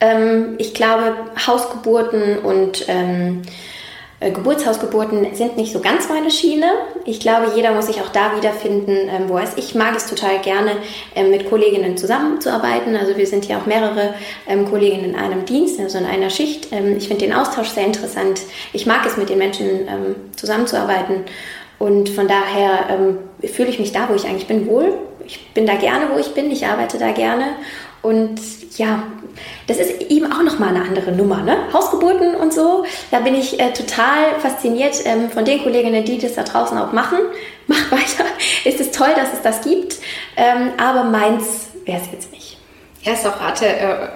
[0.00, 3.48] Ähm, ich glaube, Hausgeburten und ähm, äh,
[4.20, 6.66] Geburtshausgeburten sind nicht so ganz meine Schiene.
[7.04, 9.56] Ich glaube, jeder muss sich auch da wiederfinden, ähm, wo er ist.
[9.56, 10.72] Ich mag es total gerne,
[11.14, 12.96] ähm, mit Kolleginnen zusammenzuarbeiten.
[12.96, 14.14] Also wir sind ja auch mehrere
[14.48, 16.72] ähm, Kolleginnen in einem Dienst, also in einer Schicht.
[16.72, 18.40] Ähm, ich finde den Austausch sehr interessant.
[18.72, 21.24] Ich mag es, mit den Menschen ähm, zusammenzuarbeiten.
[21.78, 24.94] Und von daher ähm, fühle ich mich da, wo ich eigentlich bin, wohl.
[25.24, 26.50] Ich bin da gerne, wo ich bin.
[26.50, 27.56] Ich arbeite da gerne.
[28.02, 28.40] Und
[28.78, 29.04] ja,
[29.66, 31.56] das ist eben auch nochmal eine andere Nummer, ne?
[31.72, 32.84] Hausgeburten und so.
[33.10, 36.92] Da bin ich äh, total fasziniert ähm, von den Kolleginnen, die das da draußen auch
[36.92, 37.18] machen.
[37.66, 38.24] Mach weiter.
[38.64, 39.96] Es ist toll, dass es das gibt.
[40.36, 42.58] Ähm, aber meins wäre es jetzt nicht.
[43.02, 44.08] Ja, ist auch hatte, äh,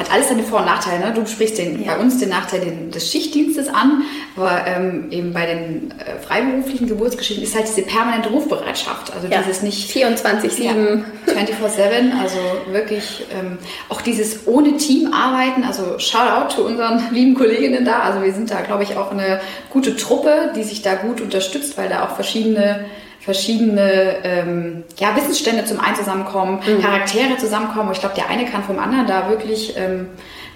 [0.00, 1.06] hat alles seine Vor- und Nachteile.
[1.06, 1.12] Ne?
[1.14, 1.94] Du sprichst den, ja.
[1.94, 4.02] bei uns den Nachteil des Schichtdienstes an,
[4.34, 9.12] aber ähm, eben bei den äh, freiberuflichen Geburtsgeschichten ist halt diese permanente Rufbereitschaft.
[9.14, 9.42] Also ja.
[9.42, 10.62] dieses nicht 24-7.
[10.62, 12.38] Ja, 24-7, also
[12.72, 13.58] wirklich ähm,
[13.90, 15.64] auch dieses ohne Team arbeiten.
[15.64, 18.00] Also Shoutout zu unseren lieben Kolleginnen da.
[18.00, 21.76] Also wir sind da, glaube ich, auch eine gute Truppe, die sich da gut unterstützt,
[21.76, 22.86] weil da auch verschiedene
[23.20, 26.80] verschiedene ähm, ja, Wissensstände zum einen zusammenkommen, mhm.
[26.80, 27.88] Charaktere zusammenkommen.
[27.88, 30.08] Und ich glaube, der eine kann vom anderen da wirklich ähm,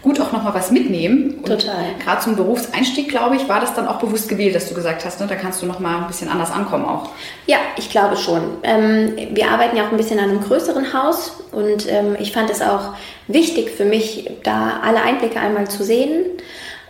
[0.05, 1.37] gut auch nochmal was mitnehmen.
[1.43, 1.85] Und Total.
[2.03, 5.21] Gerade zum Berufseinstieg, glaube ich, war das dann auch bewusst gewählt, dass du gesagt hast,
[5.21, 5.27] ne?
[5.27, 7.11] da kannst du nochmal ein bisschen anders ankommen auch.
[7.47, 8.43] Ja, ich glaube schon.
[8.63, 12.51] Ähm, wir arbeiten ja auch ein bisschen an einem größeren Haus und ähm, ich fand
[12.51, 12.95] es auch
[13.29, 16.25] wichtig für mich, da alle Einblicke einmal zu sehen.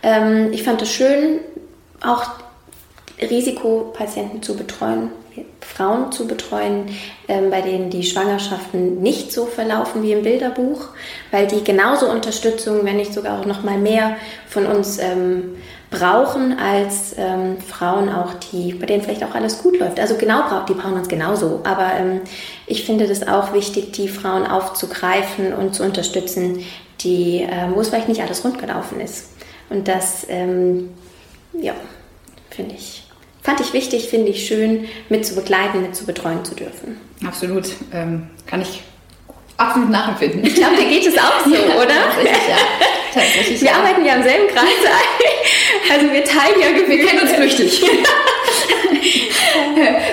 [0.03, 1.39] Ähm, ich fand es schön,
[2.01, 2.23] auch
[3.21, 5.09] Risikopatienten zu betreuen,
[5.61, 6.85] Frauen zu betreuen,
[7.27, 10.89] ähm, bei denen die Schwangerschaften nicht so verlaufen wie im Bilderbuch,
[11.31, 14.15] weil die genauso Unterstützung, wenn nicht sogar auch noch mal mehr
[14.47, 15.55] von uns ähm,
[15.89, 19.99] brauchen als ähm, Frauen auch, die bei denen vielleicht auch alles gut läuft.
[19.99, 21.61] Also genau, die brauchen uns genauso.
[21.63, 22.21] Aber ähm,
[22.67, 26.65] ich finde das auch wichtig, die Frauen aufzugreifen und zu unterstützen,
[27.01, 29.29] die, äh, wo es vielleicht nicht alles rund gelaufen ist.
[29.69, 30.89] Und das, ähm,
[31.53, 31.73] ja,
[32.49, 33.04] finde ich
[33.45, 36.97] fand ich wichtig, finde ich schön, mit zu begleiten, mit zu betreuen zu dürfen.
[37.25, 37.67] Absolut.
[37.93, 38.81] Ähm, kann ich
[39.57, 40.43] absolut nachempfinden.
[40.43, 41.93] Ich glaube, dir geht es auch so, oder?
[42.15, 42.57] Tatsächlich, ja.
[43.13, 43.75] Tatsächlich, wir ja.
[43.75, 44.65] arbeiten ja im selben Kreis.
[45.87, 47.79] Also wir teilen ja Wir kennen uns flüchtig.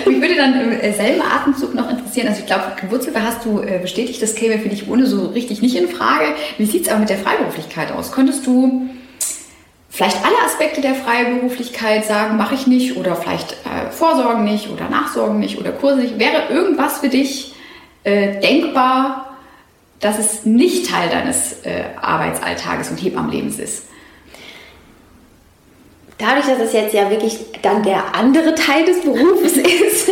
[0.05, 3.79] Mich würde dann im selben Atemzug noch interessieren, also ich glaube, Geburtshilfe hast du äh,
[3.79, 6.35] bestätigt, das käme für dich ohne so richtig nicht in Frage.
[6.59, 8.13] Wie sieht es aber mit der Freiberuflichkeit aus?
[8.13, 8.87] Könntest du
[9.93, 14.89] vielleicht alle Aspekte der Freiberuflichkeit sagen, mache ich nicht oder vielleicht äh, Vorsorgen nicht oder
[14.89, 16.19] Nachsorgen nicht oder Kurse nicht.
[16.19, 17.55] Wäre irgendwas für dich
[18.03, 19.37] äh, denkbar,
[20.01, 23.85] dass es nicht Teil deines äh, Arbeitsalltages und Hebammenlebens ist?
[26.19, 30.09] Dadurch, dass es jetzt ja wirklich dann der andere Teil des Berufes ist,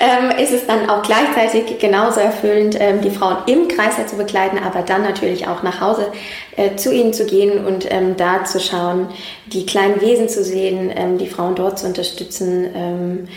[0.00, 4.58] ähm, ist es dann auch gleichzeitig genauso erfüllend, ähm, die Frauen im Kreis zu begleiten,
[4.58, 6.12] aber dann natürlich auch nach Hause
[6.56, 9.08] äh, zu ihnen zu gehen und ähm, da zu schauen,
[9.46, 13.28] die kleinen Wesen zu sehen, ähm, die Frauen dort zu unterstützen ähm,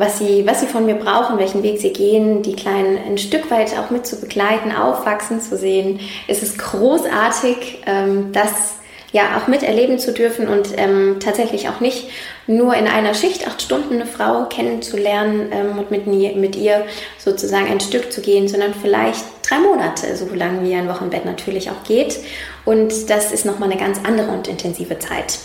[0.00, 3.50] was sie, was sie von mir brauchen, welchen Weg sie gehen, die Kleinen ein Stück
[3.50, 6.00] weit auch mit zu begleiten, aufwachsen zu sehen.
[6.26, 8.76] Es ist großartig, ähm, das
[9.12, 12.08] ja auch miterleben zu dürfen und ähm, tatsächlich auch nicht
[12.46, 16.84] nur in einer Schicht acht Stunden eine Frau kennenzulernen ähm, und mit, mit ihr
[17.18, 21.70] sozusagen ein Stück zu gehen, sondern vielleicht drei Monate, so lange wie ein Wochenbett natürlich
[21.70, 22.18] auch geht.
[22.64, 25.38] Und das ist nochmal eine ganz andere und intensive Zeit.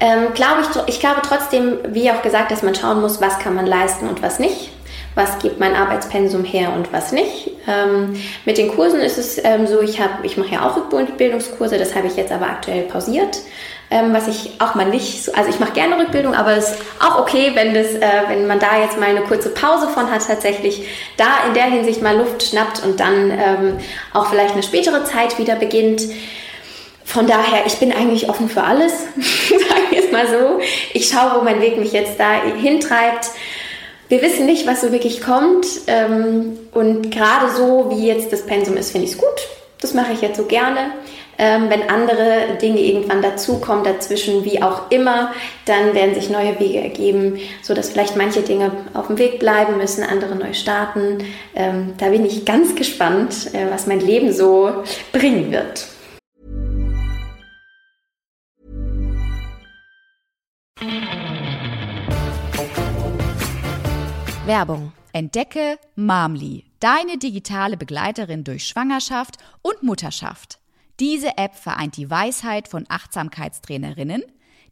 [0.00, 3.54] Ähm, glaube ich, ich glaube trotzdem, wie auch gesagt, dass man schauen muss, was kann
[3.54, 4.73] man leisten und was nicht
[5.14, 7.50] was gibt mein Arbeitspensum her und was nicht.
[7.68, 11.78] Ähm, mit den Kursen ist es ähm, so, ich, hab, ich mache ja auch Rückbildungskurse,
[11.78, 13.38] das habe ich jetzt aber aktuell pausiert.
[13.90, 16.82] Ähm, was ich auch mal nicht, so, also ich mache gerne Rückbildung, aber es ist
[17.00, 20.26] auch okay, wenn, das, äh, wenn man da jetzt mal eine kurze Pause von hat,
[20.26, 23.78] tatsächlich da in der Hinsicht mal Luft schnappt und dann ähm,
[24.12, 26.02] auch vielleicht eine spätere Zeit wieder beginnt.
[27.04, 30.60] Von daher, ich bin eigentlich offen für alles, sagen wir es mal so.
[30.94, 33.30] Ich schaue, wo mein Weg mich jetzt da hintreibt
[34.14, 35.66] wir wissen nicht, was so wirklich kommt.
[35.88, 39.48] Ähm, und gerade so, wie jetzt das Pensum ist, finde ich es gut.
[39.80, 40.92] Das mache ich jetzt so gerne.
[41.36, 45.32] Ähm, wenn andere Dinge irgendwann dazukommen, dazwischen, wie auch immer,
[45.64, 50.04] dann werden sich neue Wege ergeben, sodass vielleicht manche Dinge auf dem Weg bleiben müssen,
[50.04, 51.24] andere neu starten.
[51.56, 54.70] Ähm, da bin ich ganz gespannt, äh, was mein Leben so
[55.12, 55.88] bringen wird.
[64.46, 64.92] Werbung.
[65.14, 70.58] Entdecke Mamli, deine digitale Begleiterin durch Schwangerschaft und Mutterschaft.
[71.00, 74.22] Diese App vereint die Weisheit von Achtsamkeitstrainerinnen,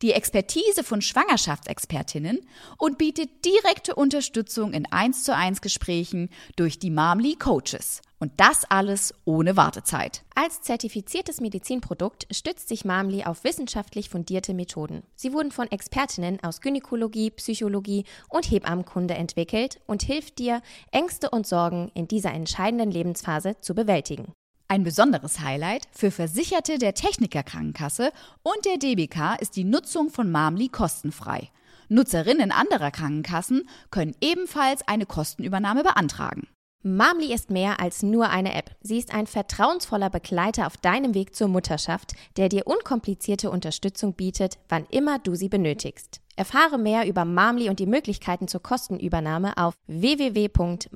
[0.03, 2.41] die Expertise von Schwangerschaftsexpertinnen
[2.77, 8.65] und bietet direkte Unterstützung in 1 zu 1 Gesprächen durch die Mamli Coaches Und das
[8.71, 10.23] alles ohne Wartezeit.
[10.37, 15.03] Als zertifiziertes Medizinprodukt stützt sich Mamli auf wissenschaftlich fundierte Methoden.
[15.17, 20.63] Sie wurden von Expertinnen aus Gynäkologie, Psychologie und Hebammenkunde entwickelt und hilft dir,
[20.93, 24.31] Ängste und Sorgen in dieser entscheidenden Lebensphase zu bewältigen.
[24.69, 28.13] Ein besonderes Highlight für Versicherte der Techniker Krankenkasse
[28.45, 31.51] und der DBK ist die Nutzung von Mamli kostenfrei.
[31.89, 36.47] Nutzerinnen anderer Krankenkassen können ebenfalls eine Kostenübernahme beantragen.
[36.85, 38.73] Mamli ist mehr als nur eine App.
[38.81, 44.59] Sie ist ein vertrauensvoller Begleiter auf deinem Weg zur Mutterschaft, der dir unkomplizierte Unterstützung bietet,
[44.69, 46.21] wann immer du sie benötigst.
[46.35, 50.91] Erfahre mehr über Mamli und die Möglichkeiten zur Kostenübernahme auf www.mamli.de.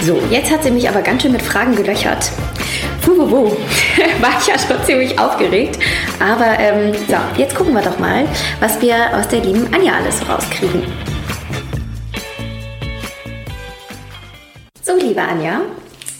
[0.00, 2.32] So, jetzt hat sie mich aber ganz schön mit Fragen gelöchert.
[3.06, 3.12] Puh,
[4.20, 5.78] war ich ja schon ziemlich aufgeregt.
[6.18, 8.26] Aber ähm, so, jetzt gucken wir doch mal,
[8.58, 10.82] was wir aus der lieben Anja alles rauskriegen.
[14.82, 15.60] So, liebe Anja,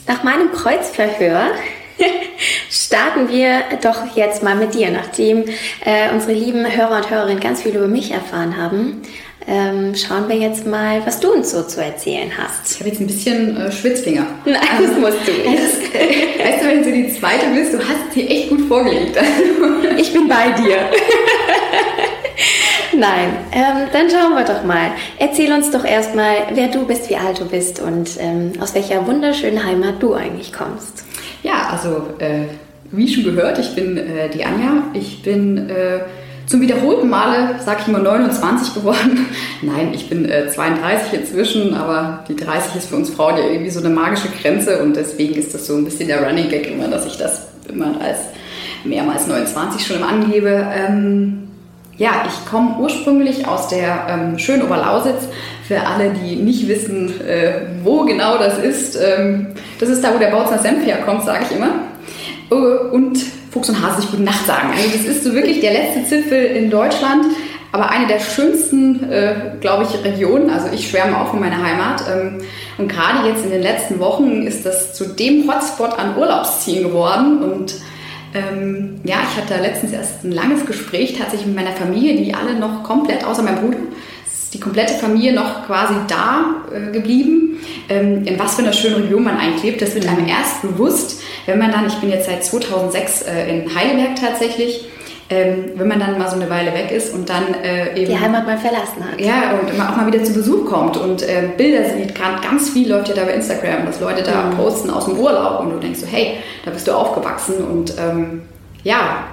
[0.07, 1.47] nach meinem Kreuzverhör
[2.71, 5.45] starten wir doch jetzt mal mit dir, nachdem
[5.85, 9.03] äh, unsere lieben Hörer und Hörerinnen ganz viel über mich erfahren haben
[9.49, 12.73] ähm, schauen wir jetzt mal, was du uns so zu erzählen hast.
[12.73, 14.27] Ich habe jetzt ein bisschen äh, Schwitzfinger.
[14.45, 15.63] Nein, also, das musst du nicht.
[15.63, 15.79] Also,
[16.45, 19.17] weißt du, wenn du die zweite bist, du hast sie echt gut vorgelegt.
[19.99, 20.79] ich bin bei dir.
[22.99, 24.91] Nein, ähm, dann schauen wir doch mal.
[25.19, 29.07] Erzähl uns doch erstmal, wer du bist, wie alt du bist und ähm, aus welcher
[29.07, 31.05] wunderschönen Heimat du eigentlich kommst.
[31.43, 32.47] Ja, also äh,
[32.91, 34.85] wie schon gehört, ich bin äh, die Anja.
[34.95, 36.01] Ich bin äh,
[36.47, 39.27] zum wiederholten Male, sag ich mal, 29 geworden.
[39.63, 43.71] Nein, ich bin äh, 32 inzwischen, aber die 30 ist für uns Frauen ja irgendwie
[43.71, 46.89] so eine magische Grenze und deswegen ist das so ein bisschen der Running Gag immer,
[46.89, 48.19] dass ich das immer als
[48.85, 50.67] mehrmals 29 schon immer angebe.
[50.73, 51.49] Ähm,
[51.99, 55.29] ja, ich komme ursprünglich aus der ähm, schönen Oberlausitz.
[55.67, 59.49] Für alle, die nicht wissen, äh, wo genau das ist, ähm,
[59.81, 61.71] das ist da, wo der Bautzner Senf herkommt, sage ich immer.
[62.49, 63.19] Uh, und
[63.57, 64.69] Fuchs und Hase sich gute Nacht sagen.
[64.71, 67.25] Also das ist so wirklich der letzte Zipfel in Deutschland,
[67.73, 70.51] aber eine der schönsten, äh, glaube ich, Regionen.
[70.51, 72.03] Also ich schwärme auch von meiner Heimat.
[72.13, 72.43] Ähm,
[72.77, 77.43] und gerade jetzt in den letzten Wochen ist das zu dem Hotspot an Urlaubszielen geworden.
[77.43, 77.77] Und
[78.35, 82.59] ähm, ja, ich hatte letztens erst ein langes Gespräch tatsächlich mit meiner Familie, die alle
[82.59, 83.79] noch komplett, außer meinem Bruder,
[84.57, 87.59] die komplette Familie noch quasi da äh, geblieben.
[87.89, 91.21] Ähm, in was für einer schönen Region man eigentlich lebt, das wird einem erst bewusst,
[91.45, 94.87] wenn man dann, ich bin jetzt seit 2006 äh, in Heidelberg tatsächlich,
[95.29, 98.13] ähm, wenn man dann mal so eine Weile weg ist und dann äh, eben...
[98.13, 99.21] Die Heimat mal verlassen hat.
[99.21, 102.15] Ja, und auch mal wieder zu Besuch kommt und äh, Bilder sieht.
[102.15, 104.57] Gerade ganz viel läuft ja da bei Instagram, dass Leute da mhm.
[104.57, 108.43] posten aus dem Urlaub und du denkst so, hey, da bist du aufgewachsen und ähm,
[108.85, 109.25] ja,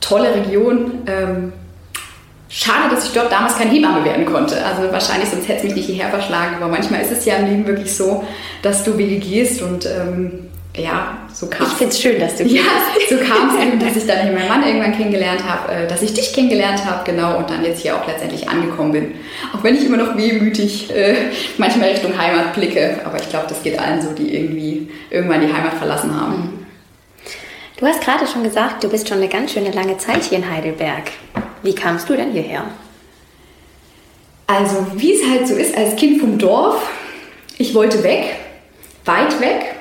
[0.00, 1.02] tolle Region.
[1.06, 1.52] Ähm,
[2.52, 4.56] Schade, dass ich dort damals keine Hebamme werden konnte.
[4.64, 6.56] Also wahrscheinlich, sonst hätte es mich nicht hierher verschlagen.
[6.56, 8.24] Aber manchmal ist es ja im Leben wirklich so,
[8.62, 11.72] dass du Wege gehst und ähm, ja, so kam es.
[11.72, 12.62] Ich finde es schön, dass du Ja,
[13.08, 16.12] so kam es eben, dass ich dann meinen Mann irgendwann kennengelernt habe, äh, dass ich
[16.12, 19.12] dich kennengelernt habe, genau, und dann jetzt hier auch letztendlich angekommen bin.
[19.54, 21.14] Auch wenn ich immer noch wehmütig äh,
[21.56, 25.52] manchmal Richtung Heimat blicke, aber ich glaube, das geht allen so, die irgendwie irgendwann die
[25.52, 26.34] Heimat verlassen haben.
[26.34, 26.59] Mhm.
[27.80, 30.50] Du hast gerade schon gesagt, du bist schon eine ganz schöne lange Zeit hier in
[30.50, 31.12] Heidelberg.
[31.62, 32.64] Wie kamst du denn hierher?
[34.46, 36.90] Also, wie es halt so ist als Kind vom Dorf,
[37.56, 38.36] ich wollte weg,
[39.06, 39.76] weit weg.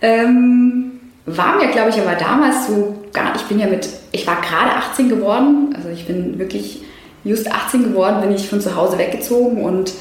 [0.00, 4.40] Ähm, war mir, glaube ich, aber damals so gar, ich bin ja mit, ich war
[4.40, 6.82] gerade 18 geworden, also ich bin wirklich
[7.24, 9.92] just 18 geworden, bin ich von zu Hause weggezogen und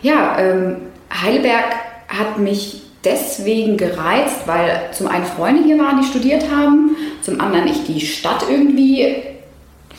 [0.00, 0.76] ja, ähm,
[1.12, 1.74] Heidelberg
[2.08, 7.68] hat mich deswegen gereizt, weil zum einen Freunde hier waren, die studiert haben, zum anderen
[7.68, 9.16] ich die Stadt irgendwie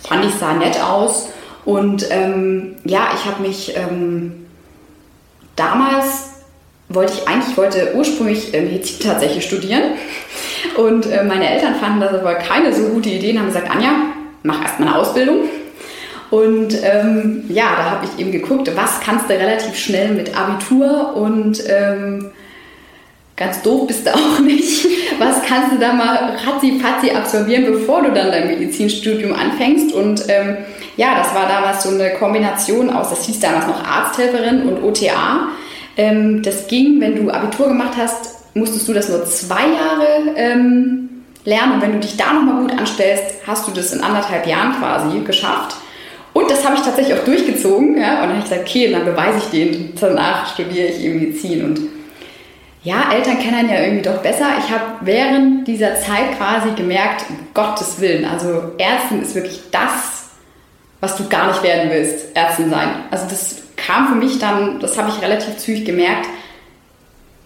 [0.08, 1.30] fand ich sah nett aus.
[1.66, 4.46] Und ähm, ja, ich habe mich ähm,
[5.56, 6.36] damals
[6.90, 9.84] wollte ich eigentlich, wollte ursprünglich äh, Medizin tatsächlich studieren.
[10.78, 13.92] Und äh, meine Eltern fanden das aber keine so gute Idee und haben gesagt, Anja,
[14.44, 15.38] mach erstmal eine Ausbildung.
[16.30, 21.16] Und ähm, ja, da habe ich eben geguckt, was kannst du relativ schnell mit Abitur
[21.16, 22.32] und ähm,
[23.36, 24.88] ganz doof bist du auch nicht.
[25.20, 29.94] Was kannst du da mal ratzi-fatzi absolvieren, bevor du dann dein Medizinstudium anfängst?
[29.94, 30.58] Und ähm,
[30.98, 35.50] ja, das war damals so eine Kombination aus, das hieß damals noch Arzthelferin und OTA.
[35.98, 41.10] Ähm, das ging, wenn du Abitur gemacht hast, musstest du das nur zwei Jahre ähm,
[41.44, 41.74] lernen.
[41.74, 45.20] Und wenn du dich da nochmal gut anstellst, hast du das in anderthalb Jahren quasi
[45.20, 45.78] geschafft.
[46.34, 47.98] Und das habe ich tatsächlich auch durchgezogen.
[47.98, 48.16] Ja?
[48.16, 49.94] Und dann habe ich gesagt, okay, dann beweise ich den.
[50.00, 51.64] Danach studiere ich Medizin.
[51.64, 51.80] Und
[52.86, 54.46] ja, Eltern kennen ja irgendwie doch besser.
[54.60, 60.30] Ich habe während dieser Zeit quasi gemerkt, um Gottes Willen, also Ärztin ist wirklich das,
[61.02, 62.90] was du gar nicht werden willst, Ärztin sein.
[63.10, 66.28] Also das kam für mich dann, das habe ich relativ zügig gemerkt,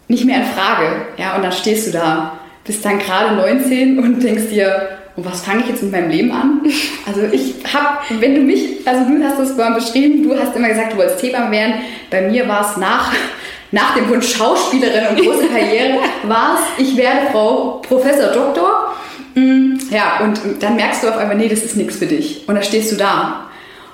[0.09, 1.05] nicht mehr in Frage.
[1.17, 5.41] Ja, und dann stehst du da, bist dann gerade 19 und denkst dir, und was
[5.41, 6.61] fange ich jetzt mit meinem Leben an?
[7.07, 10.67] Also ich habe, wenn du mich, also du hast das vorhin beschrieben, du hast immer
[10.67, 11.73] gesagt, du wolltest Hebamme werden.
[12.11, 13.11] Bei mir war es nach,
[13.71, 18.95] nach dem Wunsch Schauspielerin und große Karriere, war es, ich werde Frau Professor Doktor.
[19.35, 22.47] Mm, ja, und dann merkst du auf einmal, nee, das ist nichts für dich.
[22.47, 23.45] Und da stehst du da.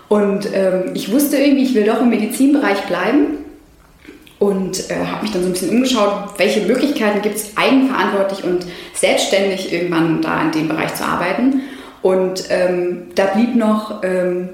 [0.08, 3.40] Und ähm, ich wusste irgendwie, ich will doch im Medizinbereich bleiben
[4.40, 8.66] und äh, habe mich dann so ein bisschen umgeschaut, welche Möglichkeiten gibt es, eigenverantwortlich und
[8.94, 11.62] selbstständig irgendwann da in dem Bereich zu arbeiten.
[12.02, 14.50] Und ähm, da blieb noch, ähm,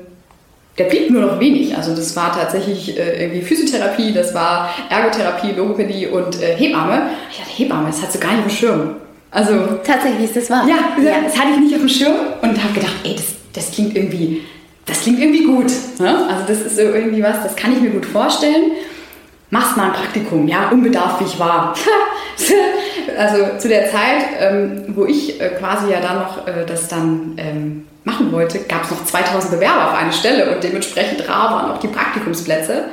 [0.84, 1.76] da blieb nur noch wenig.
[1.76, 7.10] Also das war tatsächlich äh, irgendwie Physiotherapie, das war Ergotherapie, Logopädie und äh, Hebamme.
[7.32, 8.96] Ich dachte, Hebamme, das hat so gar nicht auf dem Schirm.
[9.32, 9.54] Also
[9.84, 10.68] tatsächlich ist das wahr.
[10.68, 13.72] Ja, ja, das hatte ich nicht auf dem Schirm und habe gedacht, ey, das, das
[13.72, 14.42] klingt irgendwie,
[14.86, 15.72] das klingt irgendwie gut.
[16.00, 16.28] Ne?
[16.28, 18.72] Also das ist so irgendwie was, das kann ich mir gut vorstellen
[19.52, 21.76] machst mal ein Praktikum, ja, unbedarft wie ich war.
[23.18, 27.36] also zu der Zeit, ähm, wo ich äh, quasi ja dann noch äh, das dann
[27.38, 31.72] ähm, machen wollte, gab es noch 2000 Bewerber auf eine Stelle und dementsprechend rar waren
[31.72, 32.86] auch die Praktikumsplätze.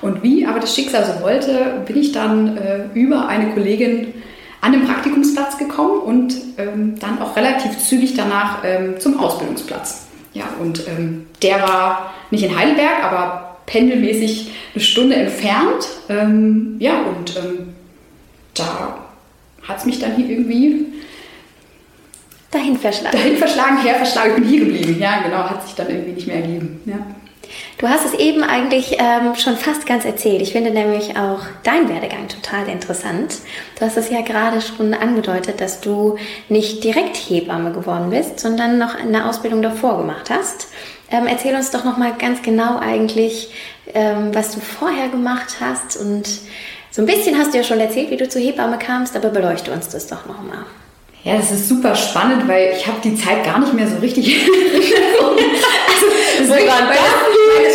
[0.00, 4.14] Und wie aber das Schicksal so wollte, bin ich dann äh, über eine Kollegin
[4.60, 10.06] an den Praktikumsplatz gekommen und ähm, dann auch relativ zügig danach ähm, zum Ausbildungsplatz.
[10.32, 15.86] Ja, und ähm, der war nicht in Heidelberg, aber pendelmäßig eine Stunde entfernt.
[16.08, 17.74] Ähm, ja, und ähm,
[18.54, 19.06] da
[19.62, 20.86] hat es mich dann hier irgendwie
[22.50, 23.16] dahin verschlagen.
[23.16, 24.30] Dahin verschlagen, her verschlagen.
[24.30, 25.00] Ich bin hier geblieben.
[25.00, 26.80] Ja, genau, hat sich dann irgendwie nicht mehr ergeben.
[26.86, 26.98] Ja.
[27.78, 30.40] Du hast es eben eigentlich ähm, schon fast ganz erzählt.
[30.40, 33.38] Ich finde nämlich auch dein Werdegang total interessant.
[33.78, 36.16] Du hast es ja gerade schon angedeutet, dass du
[36.48, 40.68] nicht direkt Hebamme geworden bist, sondern noch eine Ausbildung davor gemacht hast.
[41.14, 43.50] Ähm, erzähl uns doch noch mal ganz genau eigentlich,
[43.94, 46.28] ähm, was du vorher gemacht hast und
[46.90, 49.70] so ein bisschen hast du ja schon erzählt, wie du zur Hebamme kamst, aber beleuchte
[49.70, 50.66] uns das doch noch mal.
[51.22, 54.44] Ja, das ist super spannend, weil ich habe die Zeit gar nicht mehr so richtig.
[54.50, 56.06] also,
[56.38, 56.56] das, das,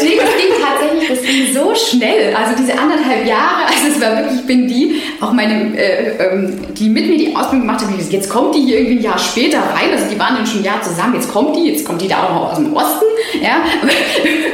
[0.01, 2.35] ging, das ging tatsächlich, das ging so schnell.
[2.35, 6.57] Also diese anderthalb Jahre, also es war wirklich, ich bin die, auch meine, äh, ähm,
[6.73, 9.59] die mit mir die Ausbildung gemacht haben, jetzt kommt die hier irgendwie ein Jahr später
[9.59, 12.07] rein, also die waren dann schon ein Jahr zusammen, jetzt kommt die, jetzt kommt die
[12.07, 13.05] da auch noch aus dem Osten,
[13.41, 13.63] ja,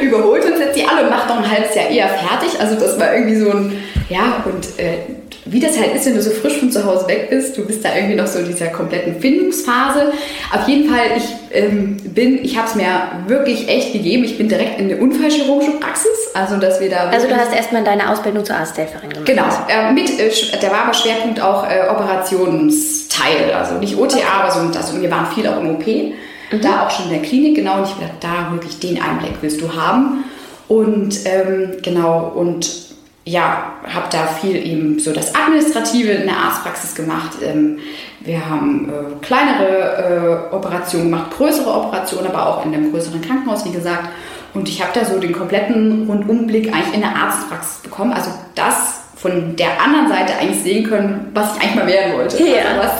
[0.00, 2.60] überholt uns jetzt die alle und macht noch ein halbes Jahr eher fertig.
[2.60, 3.72] Also das war irgendwie so ein,
[4.08, 4.98] ja, und äh,
[5.46, 7.56] wie das halt ist, wenn du so frisch von zu Hause weg bist.
[7.56, 10.12] Du bist da irgendwie noch so in dieser kompletten Findungsphase.
[10.52, 12.86] Auf jeden Fall, ich ähm, bin, ich habe es mir
[13.28, 14.24] wirklich echt gegeben.
[14.24, 16.30] Ich bin direkt in eine unfallchirurgische Praxis.
[16.34, 17.08] Also, dass wir da.
[17.10, 19.26] Also, du hast erstmal deine Ausbildung zur Arzthelferin gemacht.
[19.26, 19.44] Genau.
[19.68, 20.30] Äh, mit, äh,
[20.60, 23.52] da war aber Schwerpunkt auch äh, Operationsteil.
[23.54, 25.86] Also nicht OTA, aber so, also, wir waren viel auch im OP.
[25.86, 26.60] Mhm.
[26.60, 27.78] Da auch schon in der Klinik, genau.
[27.78, 30.24] Und ich dachte, da wirklich den Einblick willst du haben.
[30.68, 32.86] Und ähm, genau, und
[33.26, 37.32] ja, habe da viel eben so das Administrative in der Arztpraxis gemacht.
[37.42, 37.80] Ähm,
[38.20, 43.64] wir haben äh, kleinere äh, Operationen gemacht, größere Operationen, aber auch in dem größeren Krankenhaus,
[43.64, 44.08] wie gesagt.
[44.54, 48.12] Und ich habe da so den kompletten Rundumblick eigentlich in der Arztpraxis bekommen.
[48.12, 52.42] Also das von der anderen Seite eigentlich sehen können, was ich eigentlich mal werden wollte.
[52.44, 52.62] Ja.
[52.62, 52.92] Also was,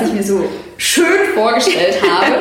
[0.00, 0.44] was ich mir so
[0.76, 2.36] schön vorgestellt habe.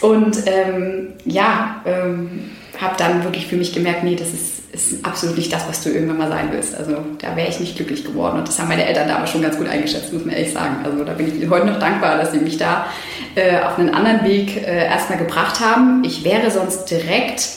[0.00, 5.36] Und ähm, ja, ähm, habe dann wirklich für mich gemerkt, nee, das ist ist absolut
[5.36, 6.76] nicht das, was du irgendwann mal sein willst.
[6.76, 8.38] Also da wäre ich nicht glücklich geworden.
[8.38, 10.76] Und das haben meine Eltern damals schon ganz gut eingeschätzt, muss man ehrlich sagen.
[10.84, 12.86] Also da bin ich ihnen heute noch dankbar, dass sie mich da
[13.34, 16.02] äh, auf einen anderen Weg äh, erstmal gebracht haben.
[16.04, 17.48] Ich wäre sonst direkt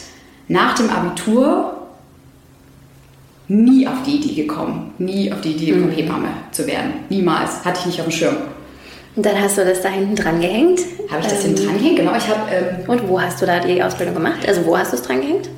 [0.48, 1.88] nach dem Abitur
[3.48, 5.96] nie auf die Idee gekommen, nie auf die Idee gekommen, mhm.
[5.96, 6.94] Hebamme zu werden.
[7.10, 7.64] Niemals.
[7.64, 8.38] Hatte ich nicht auf dem Schirm.
[9.16, 10.80] Und dann hast du das da hinten dran gehängt?
[11.12, 11.98] Habe ich das ähm, hinten dran gehängt?
[11.98, 12.16] Genau.
[12.16, 14.48] Ich hab, ähm, Und wo hast du da die Ausbildung gemacht?
[14.48, 15.50] Also wo hast du es dran gehängt?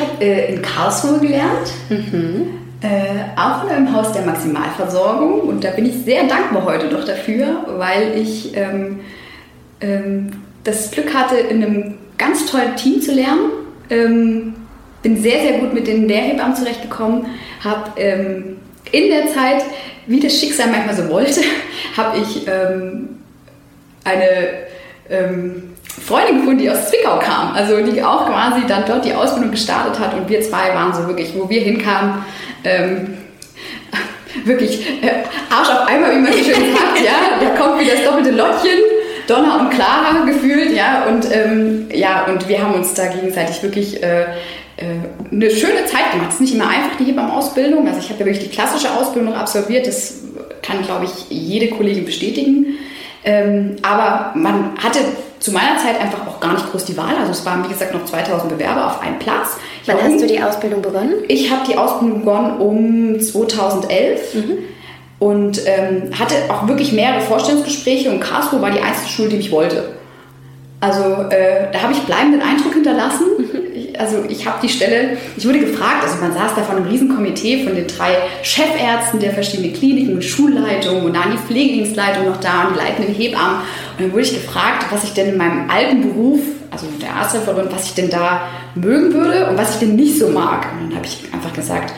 [0.00, 2.58] Ich habe äh, in Karlsruhe gelernt, mhm.
[2.80, 5.42] äh, auch im Haus der Maximalversorgung.
[5.42, 9.00] Und da bin ich sehr dankbar heute noch dafür, weil ich ähm,
[9.82, 10.30] ähm,
[10.64, 13.50] das Glück hatte, in einem ganz tollen Team zu lernen.
[13.90, 14.54] Ähm,
[15.02, 17.26] bin sehr, sehr gut mit den Lehrhebammen zurechtgekommen,
[17.62, 18.56] habe ähm,
[18.92, 19.64] in der Zeit,
[20.06, 21.42] wie das Schicksal manchmal so wollte,
[21.96, 23.18] habe ich ähm,
[24.04, 24.70] eine
[25.90, 29.98] Freundin gefunden, die aus Zwickau kam, also die auch quasi dann dort die Ausbildung gestartet
[29.98, 32.24] hat und wir zwei waren so wirklich, wo wir hinkamen,
[32.64, 33.18] ähm,
[34.44, 38.04] wirklich äh, Arsch auf einmal, wie man so schön sagt, ja, da kommt wie das
[38.04, 38.78] doppelte Lottchen,
[39.26, 44.02] Donna und Clara gefühlt, ja, und ähm, ja, und wir haben uns da gegenseitig wirklich
[44.02, 44.26] äh, äh
[45.30, 46.28] eine schöne Zeit gemacht.
[46.30, 47.86] Es ist nicht immer einfach, die Hebammen-Ausbildung.
[47.86, 49.86] Also ich habe ja wirklich die klassische Ausbildung absolviert.
[49.86, 50.14] Das
[50.62, 52.78] kann, glaube ich, jede Kollegin bestätigen.
[53.24, 55.00] Ähm, aber man hatte
[55.40, 57.16] zu meiner Zeit einfach auch gar nicht groß die Wahl.
[57.18, 59.56] Also es waren, wie gesagt, noch 2000 Bewerber auf einen Platz.
[59.82, 61.14] Ich Wann hast du die Ausbildung begonnen?
[61.28, 64.34] Ich habe die Ausbildung begonnen um 2011.
[64.34, 64.58] Mhm.
[65.18, 69.52] Und ähm, hatte auch wirklich mehrere Vorstellungsgespräche und Karlsruhe war die einzige Schule, die mich
[69.52, 69.90] wollte.
[70.80, 73.26] Also äh, da habe ich bleibenden Eindruck hinterlassen.
[74.00, 77.64] Also ich habe die Stelle, ich wurde gefragt, also man saß da von einem Riesenkomitee
[77.64, 82.64] von den drei Chefärzten der verschiedenen Kliniken und Schulleitungen und dann die Pflegedienstleitung noch da
[82.64, 83.58] und die leitenden Hebammen.
[83.58, 86.40] Und dann wurde ich gefragt, was ich denn in meinem alten Beruf,
[86.70, 90.30] also der Arzthelferin, was ich denn da mögen würde und was ich denn nicht so
[90.30, 90.66] mag.
[90.72, 91.92] Und dann habe ich einfach gesagt,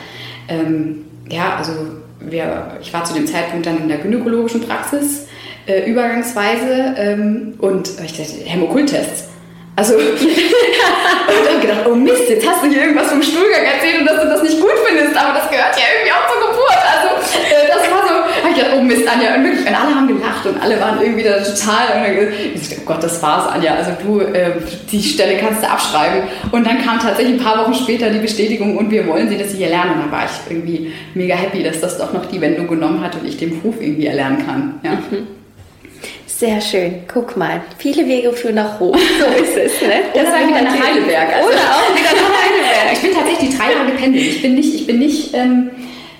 [0.49, 1.71] ähm, ja, also
[2.19, 5.27] wir, ich war zu dem Zeitpunkt dann in der gynäkologischen Praxis
[5.67, 9.32] äh, übergangsweise ähm, und ich dachte, Hämokulttests.
[9.75, 14.05] Also, und dann gedacht, oh Mist, jetzt hast du hier irgendwas vom Stuhlgang erzählt und
[14.05, 16.83] dass du das nicht gut findest, aber das gehört ja irgendwie auch zur Geburt.
[16.93, 17.09] Also,
[17.41, 18.13] äh, das war so,
[18.43, 19.33] hab ich gedacht, oh Mist, Anja.
[19.33, 22.05] Und wirklich, und alle haben gelacht und alle waren irgendwie da total.
[22.05, 23.73] Und ich dachte, oh Gott, das war's, Anja.
[23.73, 24.51] Also, du, äh,
[24.91, 26.29] die Stelle kannst du abschreiben.
[26.51, 29.51] Und dann kam tatsächlich ein paar Wochen später die Bestätigung und wir wollen sie, dass
[29.51, 29.93] sie hier lernen.
[29.95, 33.15] Und dann war ich irgendwie mega happy, dass das doch noch die Wendung genommen hat
[33.15, 34.79] und ich den Beruf irgendwie erlernen kann.
[34.83, 34.91] Ja.
[34.91, 35.32] Mhm.
[36.37, 37.03] Sehr schön.
[37.11, 38.97] Guck mal, viele Wege führen nach Rom.
[38.97, 40.01] So ist es, ne?
[40.13, 41.33] Das Oder wieder nach Heidelberg.
[41.35, 42.93] Also Oder auch wieder nach Heidelberg.
[42.93, 44.25] Ich bin tatsächlich die drei Jahre gependelt.
[44.25, 45.69] Ich bin nicht, ich bin nicht, ähm,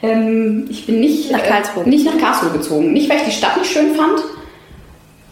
[0.03, 1.83] ähm, ich bin nicht nach Karlsruhe.
[1.85, 2.93] Äh, nicht nach Karlsruhe gezogen.
[2.93, 4.21] Nicht, weil ich die Stadt nicht schön fand,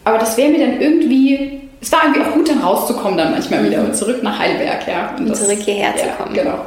[0.04, 3.62] aber das wäre mir dann irgendwie, es war irgendwie auch gut, dann rauszukommen dann manchmal
[3.62, 3.70] mhm.
[3.70, 5.14] wieder und zurück nach Heidelberg, ja.
[5.16, 6.34] Und, und zurück hierher ja, zu kommen.
[6.34, 6.66] Genau.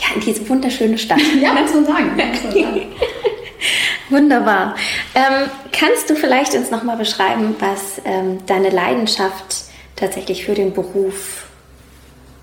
[0.00, 1.20] Ja, in diese wunderschöne Stadt.
[1.42, 2.10] ja, muss man sagen.
[2.14, 2.82] Muss man sagen.
[4.10, 4.74] Wunderbar.
[5.14, 9.64] Ähm, kannst du vielleicht uns nochmal beschreiben, was ähm, deine Leidenschaft
[9.96, 11.46] tatsächlich für den Beruf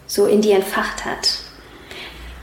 [0.05, 1.39] so in dir entfacht hat?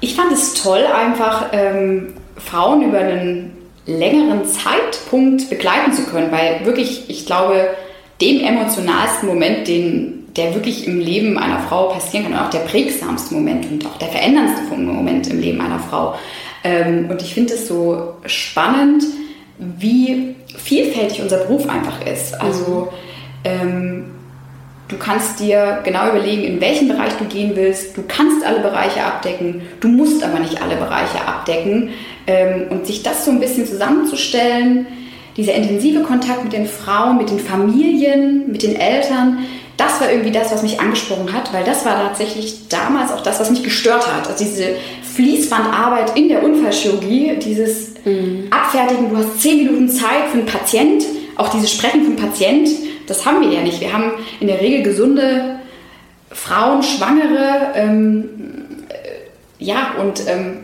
[0.00, 3.56] Ich fand es toll, einfach ähm, Frauen über einen
[3.86, 7.70] längeren Zeitpunkt begleiten zu können, weil wirklich, ich glaube,
[8.20, 12.60] dem emotionalsten Moment, den, der wirklich im Leben einer Frau passieren kann, und auch der
[12.60, 16.14] prägsamste Moment und auch der veränderndste Moment im Leben einer Frau,
[16.64, 19.04] ähm, und ich finde es so spannend,
[19.58, 22.40] wie vielfältig unser Beruf einfach ist.
[22.40, 22.92] Also
[23.44, 24.10] ähm,
[24.88, 27.96] du kannst dir genau überlegen, in welchen Bereich du gehen willst.
[27.96, 31.90] Du kannst alle Bereiche abdecken, du musst aber nicht alle Bereiche abdecken.
[32.26, 34.86] Ähm, und sich das so ein bisschen zusammenzustellen,
[35.36, 39.38] dieser intensive Kontakt mit den Frauen, mit den Familien, mit den Eltern,
[39.76, 43.40] das war irgendwie das, was mich angesprochen hat, weil das war tatsächlich damals auch das,
[43.40, 44.28] was mich gestört hat.
[44.28, 44.76] Also diese
[45.14, 48.44] Fließbandarbeit in der Unfallchirurgie, dieses mhm.
[48.50, 51.04] Abfertigen, du hast zehn Minuten Zeit für einen Patient,
[51.36, 52.68] auch dieses Sprechen vom Patient,
[53.06, 53.80] das haben wir ja nicht.
[53.80, 55.58] Wir haben in der Regel gesunde
[56.30, 58.24] Frauen, Schwangere, ähm,
[58.88, 60.58] äh, ja, und ähm,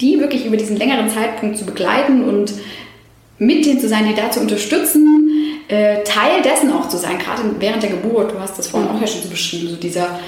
[0.00, 2.52] die wirklich über diesen längeren Zeitpunkt zu begleiten und
[3.38, 5.24] mit denen zu sein, die da zu unterstützen,
[5.68, 9.00] äh, Teil dessen auch zu sein, gerade während der Geburt, du hast das vorhin auch
[9.00, 10.18] ja schon so beschrieben, so dieser,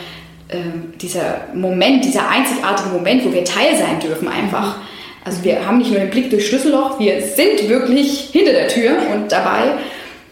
[0.53, 4.77] äh, dieser Moment, dieser einzigartige Moment, wo wir Teil sein dürfen einfach.
[5.25, 8.97] Also wir haben nicht nur den Blick durchs Schlüsselloch, wir sind wirklich hinter der Tür
[9.15, 9.75] und dabei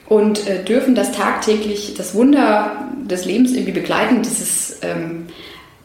[0.09, 4.23] und äh, dürfen das tagtäglich, das Wunder des Lebens irgendwie begleiten.
[4.23, 5.27] Das ist ähm,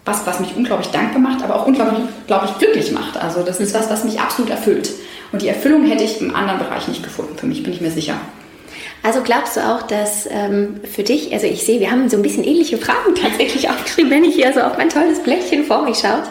[0.05, 3.17] was, was mich unglaublich dankbar macht, aber auch unglaublich, unglaublich glücklich macht.
[3.17, 4.91] Also das ist was, was mich absolut erfüllt.
[5.31, 7.91] Und die Erfüllung hätte ich im anderen Bereich nicht gefunden, für mich bin ich mir
[7.91, 8.15] sicher.
[9.05, 12.23] Also glaubst du auch, dass ähm, für dich, also ich sehe, wir haben so ein
[12.23, 15.99] bisschen ähnliche Fragen tatsächlich aufgeschrieben, wenn ich hier so auf mein tolles Blättchen vor mich
[15.99, 16.23] schaue,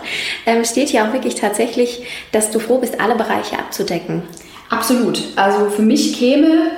[0.44, 2.02] ähm, steht hier auch wirklich tatsächlich,
[2.32, 4.22] dass du froh bist, alle Bereiche abzudecken.
[4.70, 5.22] Absolut.
[5.36, 6.72] Also für mich käme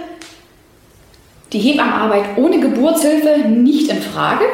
[1.55, 4.44] die Hebammenarbeit ohne Geburtshilfe nicht in Frage.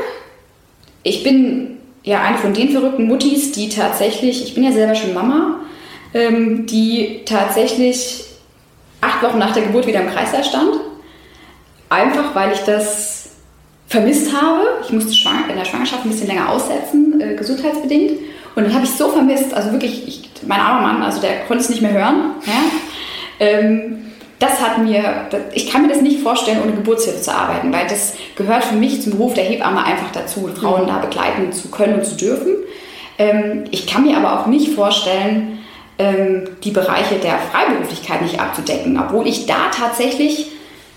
[1.02, 5.12] Ich bin ja eine von den verrückten Muttis, die tatsächlich, ich bin ja selber schon
[5.12, 5.58] Mama,
[6.14, 8.26] ähm, die tatsächlich
[9.00, 10.91] acht Wochen nach der Geburt wieder im Kreislauf stand
[11.92, 13.28] Einfach weil ich das
[13.86, 14.62] vermisst habe.
[14.82, 15.12] Ich musste
[15.50, 18.12] in der Schwangerschaft ein bisschen länger aussetzen, äh, gesundheitsbedingt.
[18.54, 21.62] Und dann habe ich so vermisst, also wirklich, ich, mein armer Mann, also der konnte
[21.62, 22.32] es nicht mehr hören.
[22.46, 22.52] Ja?
[23.40, 27.86] Ähm, das hat mir, ich kann mir das nicht vorstellen, ohne Geburtshilfe zu arbeiten, weil
[27.86, 31.94] das gehört für mich zum Beruf der Hebamme einfach dazu, Frauen da begleiten zu können
[31.94, 32.54] und zu dürfen.
[33.18, 35.58] Ähm, ich kann mir aber auch nicht vorstellen,
[35.98, 40.52] ähm, die Bereiche der Freiberuflichkeit nicht abzudecken, obwohl ich da tatsächlich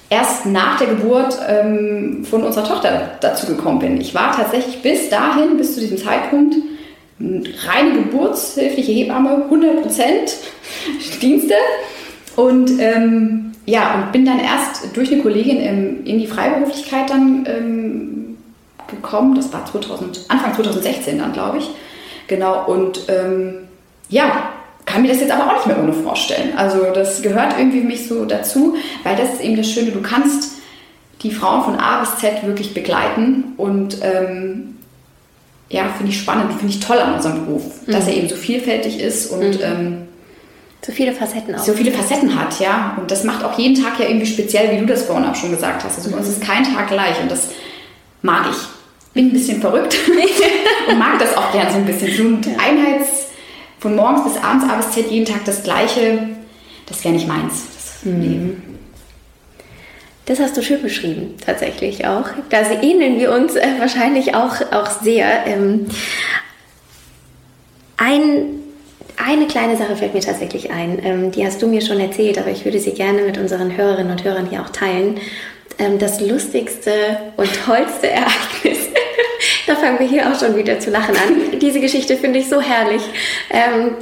[0.10, 4.00] erst nach der Geburt ähm, von unserer Tochter dazu gekommen bin.
[4.00, 6.56] Ich war tatsächlich bis dahin, bis zu diesem Zeitpunkt,
[7.20, 9.92] reine geburtshilfliche Hebamme, 100%
[11.22, 11.56] Dienste.
[12.36, 17.46] Und ähm, ja, und bin dann erst durch eine Kollegin im, in die Freiberuflichkeit dann
[17.48, 18.38] ähm,
[18.88, 19.36] gekommen.
[19.36, 21.70] Das war 2000, Anfang 2016 dann, glaube ich.
[22.28, 23.56] Genau, und ähm,
[24.10, 24.50] ja,
[24.96, 26.54] kann mir das jetzt aber auch nicht mehr ohne vorstellen.
[26.56, 30.02] Also das gehört irgendwie für mich so dazu, weil das ist eben das Schöne, du
[30.02, 30.54] kannst
[31.22, 34.78] die Frauen von A bis Z wirklich begleiten und ähm,
[35.68, 37.92] ja, finde ich spannend, finde ich toll an unserem Beruf, mhm.
[37.92, 39.64] dass er eben so vielfältig ist und mhm.
[39.64, 39.98] ähm,
[40.82, 41.60] so viele Facetten auch.
[41.60, 42.96] So viele Facetten hat, ja.
[42.98, 45.52] Und das macht auch jeden Tag ja irgendwie speziell, wie du das vorhin auch schon
[45.52, 45.98] gesagt hast.
[45.98, 47.50] Also bei uns ist kein Tag gleich und das
[48.22, 48.58] mag ich.
[49.14, 49.98] Bin ein bisschen verrückt
[50.88, 52.16] und mag das auch gern so ein bisschen.
[52.16, 53.25] So ein Einheits
[53.86, 56.18] von morgens bis abends, A bis Z, jeden Tag das Gleiche,
[56.88, 57.66] das wäre nicht meins.
[57.76, 58.64] Das, mhm.
[60.26, 62.24] Das hast du schön beschrieben, tatsächlich auch.
[62.50, 65.46] Da ähneln wir uns äh, wahrscheinlich auch, auch sehr.
[65.46, 65.86] Ähm,
[67.98, 68.56] ein,
[69.24, 71.00] eine kleine Sache fällt mir tatsächlich ein.
[71.06, 74.12] Ähm, die hast du mir schon erzählt, aber ich würde sie gerne mit unseren Hörerinnen
[74.12, 75.20] und Hörern hier auch teilen.
[75.78, 78.95] Ähm, das lustigste und tollste Ereignis
[79.68, 81.60] da fangen wir hier auch schon wieder zu lachen an.
[81.60, 83.02] Diese Geschichte finde ich so herrlich.
[83.50, 83.96] Ähm,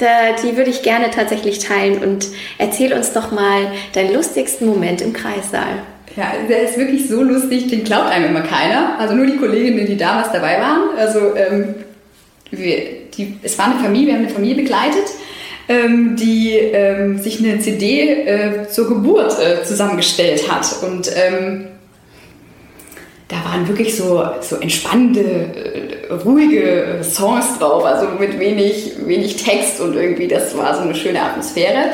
[0.44, 2.00] die würde ich gerne tatsächlich teilen.
[2.04, 5.82] Und erzähl uns doch mal deinen lustigsten Moment im Kreissaal.
[6.16, 9.00] Ja, der ist wirklich so lustig, den glaubt einem immer keiner.
[9.00, 10.98] Also nur die Kolleginnen, die damals dabei waren.
[10.98, 11.76] Also ähm,
[12.52, 12.78] wir,
[13.18, 15.06] die, es war eine Familie, wir haben eine Familie begleitet,
[15.70, 20.68] ähm, die ähm, sich eine CD äh, zur Geburt äh, zusammengestellt hat.
[20.84, 21.68] Und ähm,
[23.34, 25.22] da waren wirklich so, so entspannende,
[26.10, 30.96] äh, ruhige Songs drauf, also mit wenig, wenig Text und irgendwie, das war so eine
[30.96, 31.92] schöne Atmosphäre.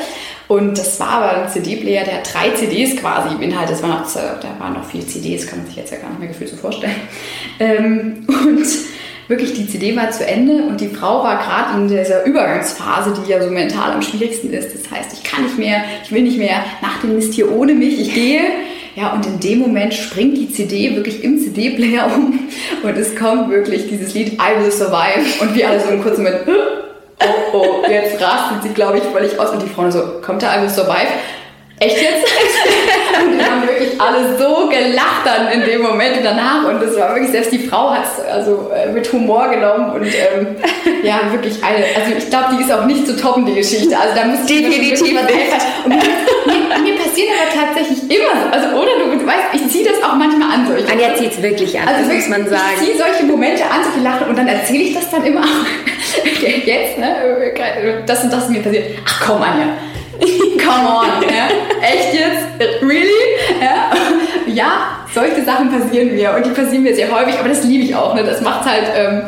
[0.48, 3.70] Und das war aber ein CD-Player, der hat drei CDs quasi im Inhalt.
[3.70, 6.18] Das war noch, da waren noch vier CDs, kann man sich jetzt ja gar nicht
[6.18, 6.94] mehr gefühlt so vorstellen.
[7.62, 8.66] Ähm, und
[9.28, 13.30] wirklich die CD war zu Ende und die Frau war gerade in dieser Übergangsphase, die
[13.30, 14.74] ja so mental am schwierigsten ist.
[14.74, 17.74] Das heißt, ich kann nicht mehr, ich will nicht mehr nach dem Mist hier ohne
[17.74, 18.40] mich, ich gehe.
[18.96, 22.48] Ja, und in dem Moment springt die CD wirklich im CD-Player um
[22.82, 26.24] und es kommt wirklich dieses Lied I Will Survive und wir alle so einen kurzen
[26.24, 30.42] Moment, oh, oh, jetzt rastet sie, glaube ich, völlig aus und die Frau so, kommt
[30.42, 31.08] da I Will Survive?
[31.82, 32.26] Echt jetzt?
[33.24, 36.68] und wir haben wirklich alle so gelacht dann in dem Moment danach.
[36.68, 39.90] Und das war wirklich, selbst die Frau hat es also äh, mit Humor genommen.
[39.92, 40.56] Und ähm,
[41.02, 43.98] ja, wirklich eine, also ich glaube, die ist auch nicht zu toppen, die Geschichte.
[43.98, 45.02] Also da muss Definitiv nicht.
[45.02, 48.46] Und mir, mir, mir, passiert aber tatsächlich immer so.
[48.50, 50.66] Also, oder du weißt, ich ziehe das auch manchmal an.
[50.66, 50.90] Solche.
[50.90, 52.62] Anja zieht es wirklich an, also muss man sagen.
[52.80, 55.42] Ich ziehe solche Momente an, solche Lachen und dann erzähle ich das dann immer.
[56.64, 58.02] Jetzt, ne?
[58.06, 58.98] Das und das ist mir passiert.
[59.06, 59.76] Ach komm, Anja
[60.20, 61.48] Come on, ja?
[61.80, 62.82] Echt jetzt?
[62.82, 63.08] Really?
[63.60, 63.90] Ja?
[64.46, 67.94] ja, solche Sachen passieren mir und die passieren mir sehr häufig, aber das liebe ich
[67.94, 68.14] auch.
[68.14, 68.22] Ne?
[68.22, 69.22] Das macht halt ähm,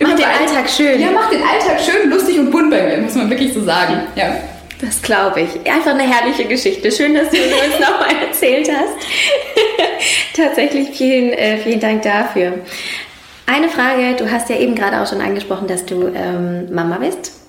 [0.00, 1.00] macht den Alltag schön.
[1.00, 4.00] Ja, macht den Alltag schön, lustig und bunt bei mir, muss man wirklich so sagen.
[4.16, 4.34] Ja.
[4.82, 5.70] Das glaube ich.
[5.70, 6.90] Einfach eine herrliche Geschichte.
[6.90, 9.06] Schön, dass du uns nochmal erzählt hast.
[10.36, 12.58] Tatsächlich vielen, äh, vielen Dank dafür.
[13.46, 17.41] Eine Frage, du hast ja eben gerade auch schon angesprochen, dass du ähm, Mama bist.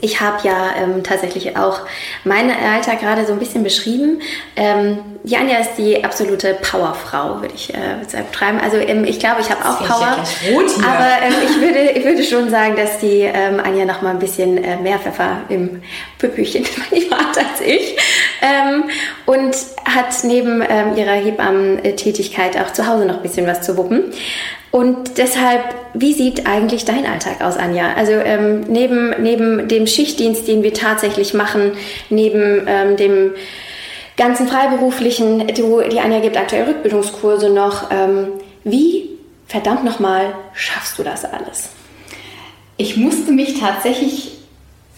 [0.00, 1.80] Ich habe ja ähm, tatsächlich auch
[2.24, 4.20] meinen Alltag gerade so ein bisschen beschrieben.
[4.56, 8.60] Ähm, Janja ist die absolute Powerfrau, würde ich äh, betreiben.
[8.62, 10.00] Also ähm, ich glaube, ich habe auch das Power.
[10.00, 14.10] Ja aber ähm, ich, würde, ich würde schon sagen, dass die ähm, Anja noch mal
[14.10, 15.82] ein bisschen äh, mehr Pfeffer im
[16.18, 16.64] Püppchen
[17.10, 17.96] hat als ich.
[18.42, 18.84] Ähm,
[19.26, 24.12] und hat neben ähm, ihrer Hebammen-Tätigkeit auch zu Hause noch ein bisschen was zu wuppen.
[24.76, 27.94] Und deshalb, wie sieht eigentlich dein Alltag aus, Anja?
[27.94, 31.72] Also ähm, neben, neben dem Schichtdienst, den wir tatsächlich machen,
[32.10, 33.30] neben ähm, dem
[34.18, 37.90] ganzen freiberuflichen, du, die Anja gibt aktuell Rückbildungskurse noch.
[37.90, 38.28] Ähm,
[38.64, 39.08] wie,
[39.46, 41.70] verdammt nochmal, schaffst du das alles?
[42.76, 44.32] Ich musste mich tatsächlich,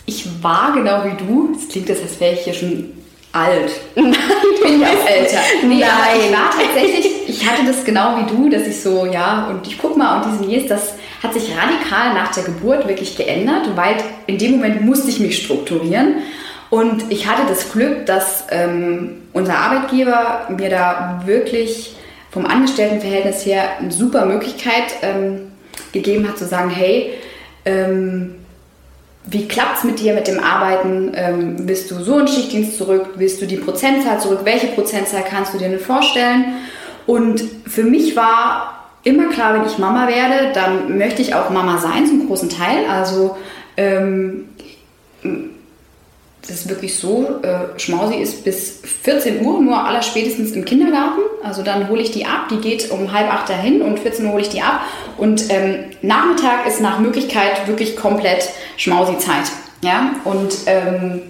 [0.06, 2.97] ich war genau wie du, es klingt als wäre ich hier schon
[3.32, 3.70] alt.
[3.94, 4.14] Nein,
[4.62, 5.38] bin ja auch älter.
[5.62, 6.20] Nee, Nein.
[6.20, 9.78] ich war tatsächlich, ich hatte das genau wie du, dass ich so, ja, und ich
[9.78, 13.96] guck mal, und diesen Years, das hat sich radikal nach der Geburt wirklich geändert, weil
[14.26, 16.16] in dem Moment musste ich mich strukturieren.
[16.70, 21.94] Und ich hatte das Glück, dass ähm, unser Arbeitgeber mir da wirklich
[22.30, 25.52] vom Angestelltenverhältnis her eine super Möglichkeit ähm,
[25.92, 27.14] gegeben hat, zu sagen, hey,
[27.64, 28.34] ähm,
[29.30, 31.12] wie klappt es mit dir mit dem Arbeiten?
[31.14, 33.10] Ähm, bist du so einen Schichtdienst zurück?
[33.16, 34.40] Willst du die Prozentzahl zurück?
[34.44, 36.56] Welche Prozentzahl kannst du dir denn vorstellen?
[37.06, 41.78] Und für mich war immer klar, wenn ich Mama werde, dann möchte ich auch Mama
[41.78, 42.86] sein, zum großen Teil.
[42.90, 43.36] Also
[43.76, 44.48] ähm,
[46.48, 51.20] das wirklich so, äh, Schmausi ist bis 14 Uhr nur aller spätestens im Kindergarten.
[51.42, 54.32] Also dann hole ich die ab, die geht um halb acht dahin und 14 Uhr
[54.32, 54.80] hole ich die ab.
[55.18, 59.50] Und ähm, Nachmittag ist nach Möglichkeit wirklich komplett Schmausi-Zeit.
[59.82, 60.12] Ja?
[60.24, 61.22] Und ähm,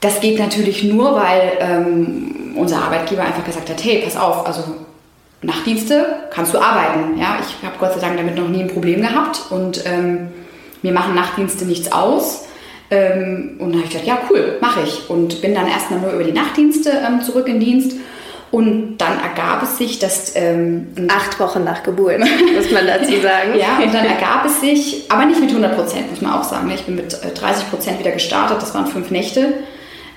[0.00, 4.62] das geht natürlich nur, weil ähm, unser Arbeitgeber einfach gesagt hat, hey, pass auf, also
[5.42, 7.16] Nachtdienste kannst du arbeiten.
[7.18, 7.38] Ja?
[7.40, 10.28] Ich habe Gott sei Dank damit noch nie ein Problem gehabt und ähm,
[10.82, 12.46] mir machen Nachtdienste nichts aus.
[12.90, 15.08] Ähm, und dann habe ich gedacht, ja cool, mache ich.
[15.08, 17.96] Und bin dann erstmal nur über die Nachtdienste ähm, zurück in Dienst.
[18.50, 20.32] Und dann ergab es sich, dass...
[20.34, 23.56] Ähm, Acht Wochen nach Geburt, muss man dazu sagen.
[23.56, 26.66] ja, und dann ergab es sich, aber nicht mit 100 Prozent, muss man auch sagen.
[26.66, 26.74] Ne?
[26.74, 29.54] Ich bin mit 30 äh, Prozent wieder gestartet, das waren fünf Nächte.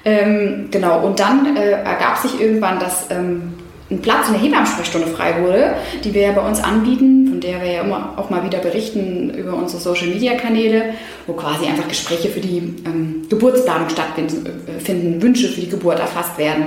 [0.03, 3.53] Ähm, genau, und dann äh, ergab sich irgendwann, dass ähm,
[3.89, 7.64] ein Platz in der Hebammensprechstunde frei wurde, die wir ja bei uns anbieten, von der
[7.64, 10.94] wir ja immer auch mal wieder berichten über unsere Social Media Kanäle,
[11.26, 16.38] wo quasi einfach Gespräche für die ähm, Geburtsplanung stattfinden, äh, Wünsche für die Geburt erfasst
[16.38, 16.66] werden,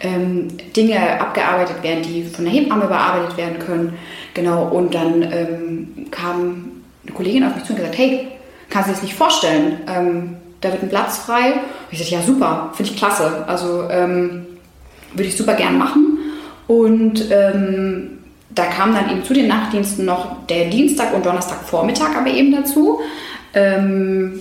[0.00, 3.92] ähm, Dinge abgearbeitet werden, die von der Hebamme bearbeitet werden können.
[4.34, 8.26] Genau, und dann ähm, kam eine Kollegin auf mich zu und gesagt, hey,
[8.70, 9.78] kannst du dir das nicht vorstellen?
[9.86, 11.52] Ähm, da wird ein Platz frei.
[11.52, 13.44] Und ich sagte, ja super, finde ich klasse.
[13.46, 14.46] Also ähm,
[15.14, 16.18] würde ich super gern machen.
[16.66, 18.17] Und ähm,
[18.58, 23.00] da kam dann eben zu den Nachtdiensten noch der Dienstag und Donnerstagvormittag aber eben dazu,
[23.54, 24.40] ähm,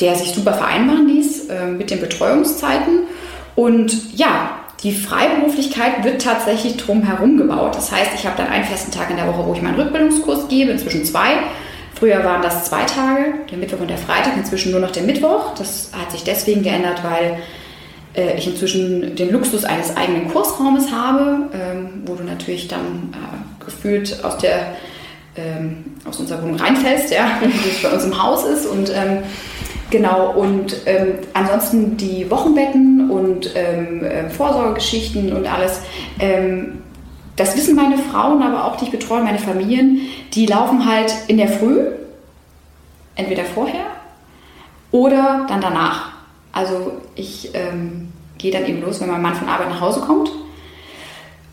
[0.00, 3.04] der sich super vereinbaren ließ äh, mit den Betreuungszeiten.
[3.54, 4.50] Und ja,
[4.82, 7.74] die Freiberuflichkeit wird tatsächlich drumherum gebaut.
[7.74, 10.48] Das heißt, ich habe dann einen festen Tag in der Woche, wo ich meinen Rückbildungskurs
[10.48, 11.38] gebe, inzwischen zwei.
[11.98, 15.54] Früher waren das zwei Tage, der Mittwoch und der Freitag, inzwischen nur noch der Mittwoch.
[15.56, 17.38] Das hat sich deswegen geändert, weil
[18.16, 23.64] äh, ich inzwischen den Luxus eines eigenen Kursraumes habe, ähm, wo du natürlich dann äh,
[23.64, 24.76] gefühlt aus der
[25.36, 29.18] ähm, aus unserer Wohnung reinfällst, ja, es bei uns im Haus ist und ähm,
[29.90, 35.80] Genau, und ähm, ansonsten die Wochenbetten und ähm, äh, Vorsorgegeschichten und alles,
[36.18, 36.82] ähm,
[37.36, 40.00] das wissen meine Frauen, aber auch die ich betreue, meine Familien,
[40.32, 41.86] die laufen halt in der Früh,
[43.14, 43.86] entweder vorher
[44.90, 46.12] oder dann danach.
[46.52, 48.05] Also ich ähm,
[48.38, 50.30] gehe dann eben los, wenn mein Mann von Arbeit nach Hause kommt.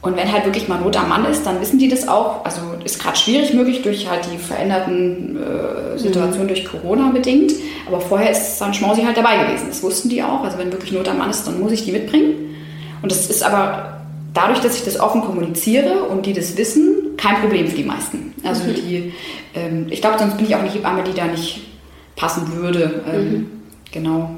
[0.01, 2.43] Und wenn halt wirklich mal Not am Mann ist, dann wissen die das auch.
[2.43, 6.47] Also ist gerade schwierig möglich durch halt die veränderten äh, Situationen mhm.
[6.47, 7.53] durch Corona bedingt.
[7.87, 9.67] Aber vorher ist dann Schmausi halt dabei gewesen.
[9.69, 10.43] Das wussten die auch.
[10.43, 12.53] Also wenn wirklich Not am Mann ist, dann muss ich die mitbringen.
[13.01, 14.01] Und das ist aber
[14.33, 18.33] dadurch, dass ich das offen kommuniziere und die das wissen, kein Problem für die meisten.
[18.43, 18.73] Also mhm.
[18.73, 19.13] die,
[19.55, 21.61] ähm, ich glaube, sonst bin ich auch eine Hebamme, die da nicht
[22.17, 23.03] passen würde.
[23.09, 23.51] Ähm, mhm.
[23.89, 24.31] Genau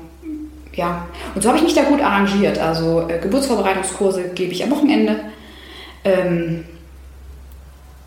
[0.76, 2.60] ja, und so habe ich mich da gut arrangiert.
[2.60, 5.20] Also äh, Geburtsvorbereitungskurse gebe ich am Wochenende.
[6.04, 6.66] Ähm,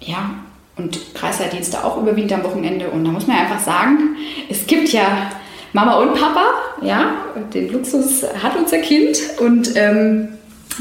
[0.00, 0.30] ja,
[0.76, 2.88] und Kreisleitdienste auch überwiegend am Wochenende.
[2.90, 4.16] Und da muss man ja einfach sagen,
[4.48, 5.30] es gibt ja
[5.72, 6.44] Mama und Papa,
[6.82, 7.14] ja,
[7.52, 9.18] den Luxus hat unser Kind.
[9.40, 10.28] Und ähm,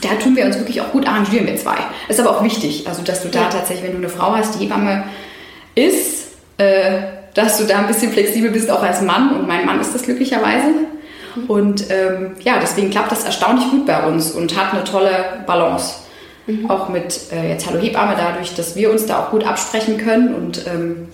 [0.01, 1.77] da tun wir uns wirklich auch gut arrangieren, wir zwei.
[2.07, 3.49] Ist aber auch wichtig, also dass du da ja.
[3.49, 5.05] tatsächlich, wenn du eine Frau hast, die Hebamme
[5.73, 6.27] ist,
[6.57, 6.99] äh,
[7.33, 9.35] dass du da ein bisschen flexibel bist, auch als Mann.
[9.35, 10.73] Und mein Mann ist das glücklicherweise.
[11.47, 15.95] Und ähm, ja, deswegen klappt das erstaunlich gut bei uns und hat eine tolle Balance.
[16.47, 16.69] Mhm.
[16.69, 20.33] Auch mit äh, jetzt Hallo Hebamme, dadurch, dass wir uns da auch gut absprechen können
[20.33, 21.09] und ähm,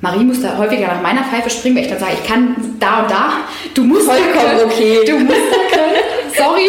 [0.00, 3.02] Marie muss da häufiger nach meiner Pfeife springen, weil ich dann sage, ich kann da
[3.02, 3.32] und da.
[3.74, 5.00] Du musst vollkommen okay.
[5.06, 5.96] Du musst da können.
[6.36, 6.68] Sorry.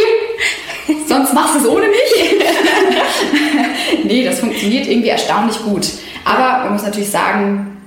[1.08, 2.46] Sonst machst du es ohne mich.
[4.06, 5.90] nee, das funktioniert irgendwie erstaunlich gut.
[6.24, 7.78] Aber man muss natürlich sagen,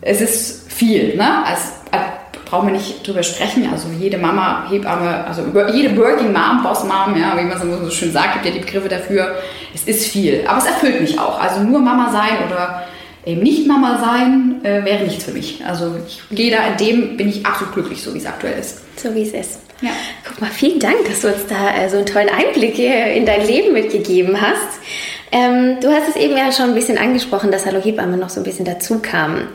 [0.00, 1.16] es ist viel.
[1.16, 1.44] Ne?
[1.44, 1.72] Als
[2.48, 3.68] brauchen wir nicht drüber sprechen.
[3.72, 5.42] Also jede Mama, Hebamme, also
[5.72, 8.88] jede Working Mom, Boss Mom, ja, wie man so schön sagt, gibt ja die Begriffe
[8.88, 9.36] dafür.
[9.74, 11.40] Es ist viel, aber es erfüllt mich auch.
[11.40, 12.84] Also nur Mama sein oder
[13.24, 15.62] eben nicht Mama sein äh, wäre nichts für mich.
[15.66, 18.80] Also ich gehe da in dem, bin ich absolut glücklich, so wie es aktuell ist.
[18.98, 19.60] So wie es ist.
[19.80, 19.90] Ja.
[20.26, 23.46] Guck mal, vielen Dank, dass du uns da äh, so einen tollen Einblick in dein
[23.46, 24.80] Leben mitgegeben hast.
[25.30, 28.40] Ähm, du hast es eben ja schon ein bisschen angesprochen, dass Hallo Hebamme noch so
[28.40, 29.48] ein bisschen dazu kam.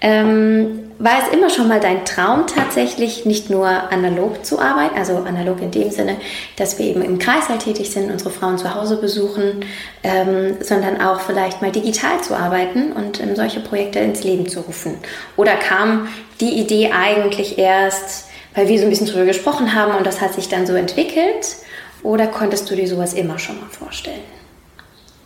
[0.00, 5.16] Ähm, war es immer schon mal dein Traum tatsächlich, nicht nur analog zu arbeiten, also
[5.16, 6.16] analog in dem Sinne,
[6.56, 9.64] dass wir eben im Kreißsaal tätig sind, unsere Frauen zu Hause besuchen,
[10.02, 14.60] ähm, sondern auch vielleicht mal digital zu arbeiten und ähm, solche Projekte ins Leben zu
[14.60, 14.98] rufen?
[15.38, 16.08] Oder kam
[16.40, 20.34] die Idee eigentlich erst, weil wir so ein bisschen drüber gesprochen haben und das hat
[20.34, 21.56] sich dann so entwickelt?
[22.02, 24.20] Oder konntest du dir sowas immer schon mal vorstellen?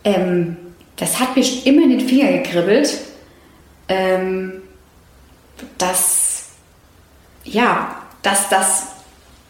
[0.05, 0.55] Ähm,
[0.95, 2.97] das hat mir immer in den Finger gekribbelt.
[3.89, 4.61] Ähm,
[5.77, 6.47] dass,
[7.43, 8.87] ja, dass das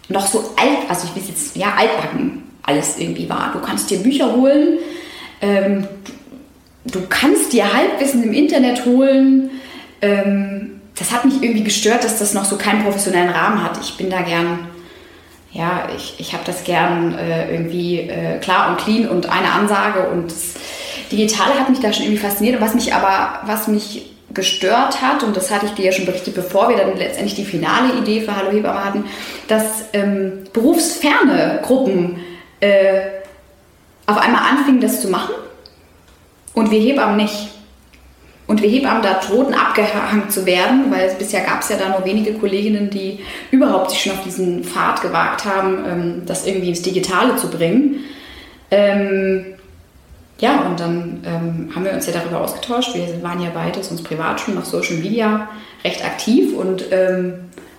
[0.09, 3.51] noch so alt, also ich will jetzt, ja, altbacken alles irgendwie war.
[3.53, 4.79] Du kannst dir Bücher holen,
[5.41, 5.87] ähm,
[6.83, 9.51] du, du, kannst dir Halbwissen im Internet holen.
[10.01, 13.79] Ähm, das hat mich irgendwie gestört, dass das noch so keinen professionellen Rahmen hat.
[13.81, 14.67] Ich bin da gern,
[15.51, 20.07] ja, ich, ich habe das gern äh, irgendwie äh, klar und clean und eine Ansage
[20.09, 20.53] und das
[21.11, 22.59] Digitale hat mich da schon irgendwie fasziniert.
[22.59, 26.05] Und was mich aber, was mich gestört hat, und das hatte ich dir ja schon
[26.05, 29.05] berichtet, bevor wir dann letztendlich die finale Idee für Hallo Hebamme hatten,
[29.47, 32.19] dass ähm, berufsferne Gruppen
[32.59, 33.01] äh,
[34.05, 35.33] auf einmal anfingen, das zu machen
[36.53, 37.49] und wir Hebammen nicht.
[38.47, 42.05] und wir Hebammen da drohten abgehangen zu werden, weil bisher gab es ja da nur
[42.05, 43.19] wenige Kolleginnen, die
[43.51, 48.03] überhaupt sich schon auf diesen Pfad gewagt haben, ähm, das irgendwie ins Digitale zu bringen.
[48.69, 49.54] Ähm,
[50.39, 52.93] ja, und dann ähm, haben wir uns ja darüber ausgetauscht.
[52.93, 55.47] Wir waren ja beide sonst privat schon auf Social Media
[55.83, 57.33] recht aktiv und ähm,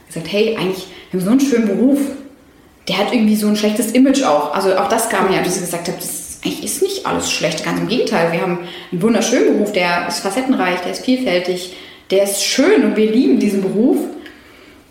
[0.06, 2.00] gesagt, hey, eigentlich wir haben so einen schönen Beruf.
[2.88, 4.54] Der hat irgendwie so ein schlechtes Image auch.
[4.54, 7.64] Also auch das kam ja, dass ich gesagt habe, das eigentlich ist nicht alles schlecht,
[7.64, 8.32] ganz im Gegenteil.
[8.32, 8.58] Wir haben
[8.92, 11.74] einen wunderschönen Beruf, der ist facettenreich, der ist vielfältig,
[12.10, 13.98] der ist schön und wir lieben diesen Beruf.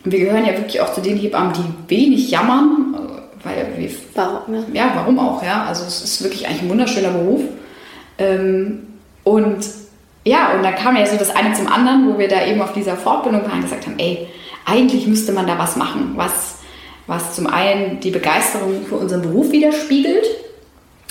[0.04, 2.96] Und wir gehören ja wirklich auch zu den Hebammen, die wenig jammern,
[3.44, 4.56] weil wir, warum?
[4.74, 4.86] Ja.
[4.86, 5.66] ja, warum auch, ja.
[5.66, 7.42] Also es ist wirklich eigentlich ein wunderschöner Beruf.
[8.18, 8.88] Ähm,
[9.24, 9.66] und
[10.24, 12.74] ja, und dann kam ja so das eine zum anderen, wo wir da eben auf
[12.74, 14.28] dieser Fortbildung waren und gesagt haben, ey,
[14.66, 16.56] eigentlich müsste man da was machen, was,
[17.06, 20.26] was zum einen die Begeisterung für unseren Beruf widerspiegelt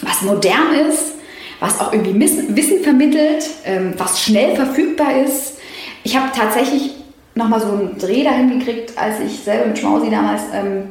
[0.02, 1.14] was modern ist,
[1.60, 5.58] was auch irgendwie Wissen vermittelt, ähm, was schnell verfügbar ist.
[6.02, 6.92] Ich habe tatsächlich
[7.34, 10.88] nochmal so einen Dreh dahin gekriegt, als ich selber mit Schmausi damals, ähm,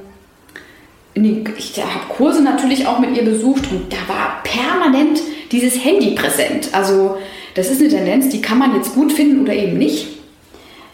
[1.16, 6.12] die, ich habe Kurse natürlich auch mit ihr besucht und da war permanent dieses Handy
[6.16, 6.70] präsent.
[6.72, 7.18] Also
[7.54, 10.08] das ist eine Tendenz, die kann man jetzt gut finden oder eben nicht.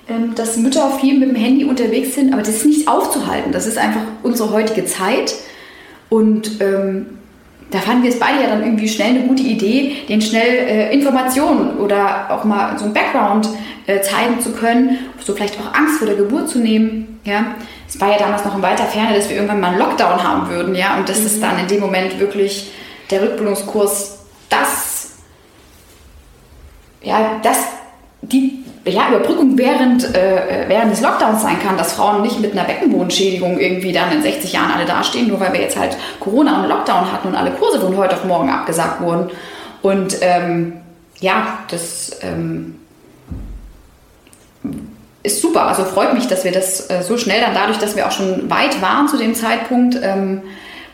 [0.10, 3.52] Ähm, dass Mütter viel mit dem Handy unterwegs sind, aber das ist nicht aufzuhalten.
[3.52, 5.36] Das ist einfach unsere heutige Zeit.
[6.10, 7.06] Und ähm,
[7.70, 10.94] da fanden wir es beide ja dann irgendwie schnell eine gute Idee, den schnell äh,
[10.94, 13.48] Informationen oder auch mal so ein Background
[13.86, 17.20] äh, zeigen zu können, so vielleicht auch Angst vor der Geburt zu nehmen.
[17.26, 17.56] Ja,
[17.90, 20.50] es war ja damals noch in weiter Ferne, dass wir irgendwann mal einen Lockdown haben
[20.50, 21.26] würden, ja, und das mhm.
[21.26, 22.72] ist dann in dem Moment wirklich
[23.10, 24.20] der Rückbildungskurs
[24.50, 25.12] das,
[27.02, 27.58] ja, das
[28.22, 32.64] die ja, Überbrückung während, äh, während des Lockdowns sein kann, dass Frauen nicht mit einer
[32.64, 36.70] Beckenbodenschädigung irgendwie dann in 60 Jahren alle dastehen, nur weil wir jetzt halt Corona und
[36.70, 39.30] Lockdown hatten und alle Kurse von heute auf morgen abgesagt wurden.
[39.82, 40.74] Und ähm,
[41.20, 42.76] ja, das ähm,
[45.30, 45.68] ist super.
[45.68, 48.50] Also freut mich, dass wir das äh, so schnell dann dadurch, dass wir auch schon
[48.50, 50.42] weit waren zu dem Zeitpunkt, ähm,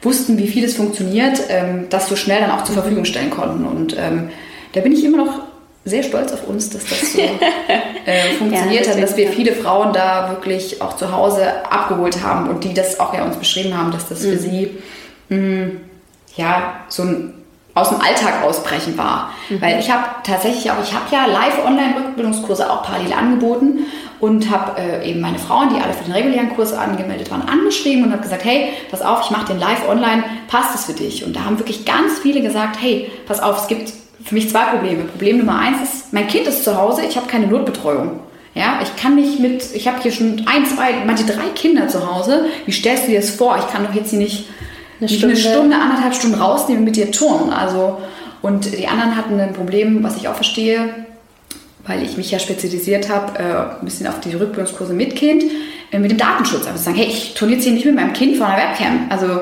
[0.02, 3.66] wussten, wie viel es funktioniert, ähm, das so schnell dann auch zur Verfügung stellen konnten.
[3.66, 4.30] Und ähm,
[4.74, 5.40] da bin ich immer noch
[5.84, 7.20] sehr stolz auf uns, dass das so
[8.06, 12.50] äh, funktioniert ja, hat, dass wir viele Frauen da wirklich auch zu Hause abgeholt haben
[12.50, 14.30] und die das auch ja uns beschrieben haben, dass das mhm.
[14.32, 14.78] für sie
[15.30, 15.82] mh, mm,
[16.38, 17.34] ja so ein
[17.76, 19.32] aus dem Alltag ausbrechen war.
[19.50, 19.62] Mhm.
[19.62, 23.86] Weil ich habe tatsächlich auch, ich habe ja Live-Online-Rückbildungskurse auch parallel angeboten
[24.20, 28.06] und habe äh, eben meine Frauen, die alle für den regulären Kurs angemeldet waren, angeschrieben
[28.06, 31.26] und habe gesagt, hey, pass auf, ich mache den Live-Online, passt es für dich?
[31.26, 33.94] Und da haben wirklich ganz viele gesagt, hey, pass auf, es gibt
[34.24, 35.04] für mich zwei Probleme.
[35.04, 38.20] Problem Nummer eins ist, mein Kind ist zu Hause, ich habe keine Notbetreuung.
[38.56, 42.10] Ja, ich kann nicht mit, ich habe hier schon ein, zwei, manche drei Kinder zu
[42.10, 42.46] Hause.
[42.66, 43.58] Wie stellst du dir das vor?
[43.60, 44.46] Ich kann doch jetzt hier nicht
[45.00, 45.28] eine, Stunde.
[45.28, 47.52] eine Stunde, anderthalb Stunden rausnehmen und mit dir turnen.
[47.52, 47.98] Also,
[48.42, 51.05] und die anderen hatten ein Problem, was ich auch verstehe,
[51.86, 55.44] weil ich mich ja spezialisiert habe, äh, ein bisschen auf die Rückbildungskurse mit Kind,
[55.92, 56.68] äh, mit dem Datenschutz.
[56.68, 59.08] Also sagen, hey, ich turniere jetzt hier nicht mit meinem Kind vor einer Webcam.
[59.10, 59.42] Also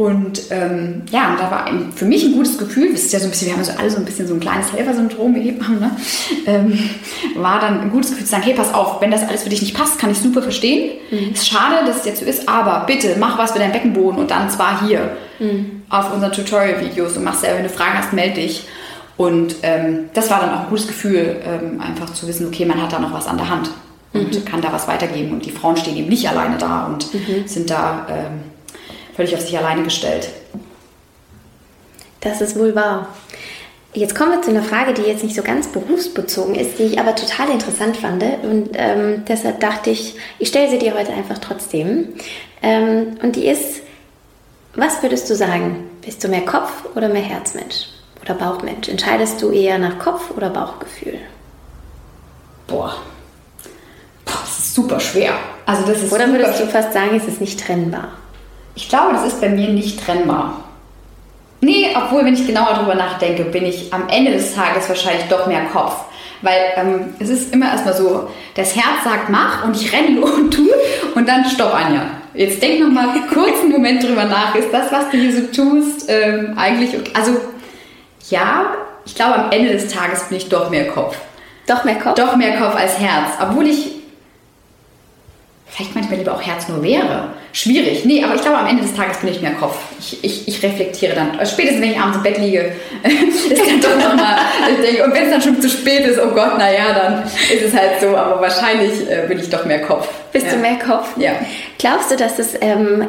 [0.00, 3.26] und ähm, ja, und da war für mich ein gutes Gefühl, das ist ja so
[3.26, 5.90] ein bisschen, wir haben so alle so ein bisschen so ein kleines Helfersyndrom, Hebammen, ne?
[6.46, 6.90] Ähm,
[7.34, 9.60] war dann ein gutes Gefühl zu sagen, hey, pass auf, wenn das alles für dich
[9.60, 10.92] nicht passt, kann ich super verstehen.
[11.10, 11.34] Mhm.
[11.34, 14.30] Ist schade, dass es jetzt so ist, aber bitte mach was für deinen Beckenboden und
[14.30, 15.82] dann zwar hier mhm.
[15.90, 18.64] auf unseren Tutorial-Videos und mach selber, wenn du Fragen hast, melde dich.
[19.20, 22.80] Und ähm, das war dann auch ein gutes Gefühl, ähm, einfach zu wissen, okay, man
[22.80, 23.70] hat da noch was an der Hand
[24.14, 24.44] und mhm.
[24.46, 25.32] kann da was weitergeben.
[25.32, 27.46] Und die Frauen stehen eben nicht alleine da und mhm.
[27.46, 28.40] sind da ähm,
[29.14, 30.30] völlig auf sich alleine gestellt.
[32.22, 33.08] Das ist wohl wahr.
[33.92, 36.98] Jetzt kommen wir zu einer Frage, die jetzt nicht so ganz berufsbezogen ist, die ich
[36.98, 38.22] aber total interessant fand.
[38.22, 42.14] Und ähm, deshalb dachte ich, ich stelle sie dir heute einfach trotzdem.
[42.62, 43.82] Ähm, und die ist,
[44.74, 45.90] was würdest du sagen?
[46.00, 47.99] Bist du mehr Kopf- oder mehr Herzmensch?
[48.22, 48.88] Oder Bauchmensch?
[48.88, 51.18] Entscheidest du eher nach Kopf- oder Bauchgefühl?
[52.66, 52.96] Boah.
[54.24, 55.32] Boah, das ist super schwer.
[55.66, 58.08] Also das ist oder würdest du fast sagen, es ist nicht trennbar?
[58.74, 60.64] Ich glaube, das ist bei mir nicht trennbar.
[61.62, 65.46] Nee, obwohl, wenn ich genauer darüber nachdenke, bin ich am Ende des Tages wahrscheinlich doch
[65.46, 66.04] mehr Kopf.
[66.42, 70.50] Weil ähm, es ist immer erstmal so, das Herz sagt mach und ich renne und
[70.52, 70.72] tue
[71.14, 72.02] und dann stopp, Anja.
[72.32, 74.54] Jetzt denk noch mal kurz einen Moment drüber nach.
[74.54, 77.10] Ist das, was du hier so tust, ähm, eigentlich okay?
[77.12, 77.32] Also
[78.30, 78.74] ja,
[79.04, 81.16] ich glaube, am Ende des Tages bin ich doch mehr Kopf.
[81.66, 82.14] Doch mehr Kopf?
[82.14, 83.30] Doch mehr Kopf als Herz.
[83.40, 83.92] Obwohl ich
[85.70, 87.28] vielleicht manchmal lieber auch Herz nur wäre.
[87.52, 88.04] Schwierig.
[88.04, 89.76] Nee, aber ich glaube, am Ende des Tages bin ich mehr Kopf.
[89.98, 91.34] Ich, ich, ich reflektiere dann.
[91.46, 92.72] Spätestens, wenn ich abends im Bett liege,
[93.02, 94.36] ist dann doch nochmal,
[94.70, 97.62] ich denke, und wenn es dann schon zu spät ist, oh Gott, naja, dann ist
[97.62, 98.16] es halt so.
[98.16, 100.08] Aber wahrscheinlich äh, bin ich doch mehr Kopf.
[100.32, 100.52] Bist ja.
[100.52, 101.08] du mehr Kopf?
[101.16, 101.32] Ja.
[101.78, 103.08] Glaubst du, dass das ähm,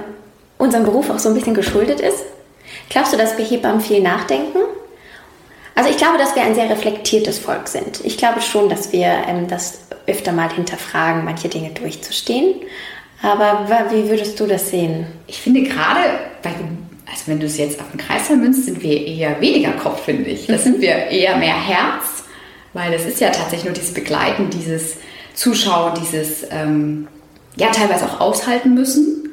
[0.58, 2.24] unserem Beruf auch so ein bisschen geschuldet ist?
[2.90, 4.60] Glaubst du, dass wir Hebammen viel nachdenken?
[5.76, 8.02] Also ich glaube, dass wir ein sehr reflektiertes Volk sind.
[8.04, 12.56] Ich glaube schon, dass wir ähm, das öfter mal hinterfragen, manche Dinge durchzustehen.
[13.22, 15.06] Aber wie würdest du das sehen?
[15.28, 16.00] Ich finde gerade,
[16.44, 20.30] also wenn du es jetzt auf den Kreis vermünzt, sind wir eher weniger Kopf, finde
[20.30, 20.48] ich.
[20.48, 22.24] Das sind wir eher mehr Herz,
[22.74, 24.98] weil das ist ja tatsächlich nur dieses Begleiten, dieses
[25.36, 27.08] Zuschauen, dieses ähm,
[27.56, 29.30] ja teilweise auch aushalten müssen.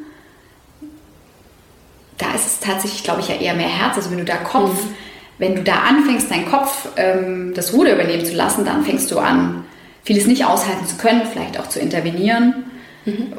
[2.19, 3.97] Da ist es tatsächlich, glaube ich, ja eher mehr Herz.
[3.97, 4.95] Also wenn du da Kopf, mhm.
[5.39, 9.19] Wenn du da anfängst, deinen Kopf ähm, das Ruder übernehmen zu lassen, dann fängst du
[9.19, 9.65] an,
[10.03, 12.65] vieles nicht aushalten zu können, vielleicht auch zu intervenieren.
[13.05, 13.33] Mhm.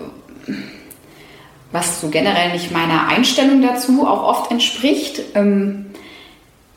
[1.72, 5.22] Was so generell nicht meiner Einstellung dazu auch oft entspricht.
[5.36, 5.88] Ähm,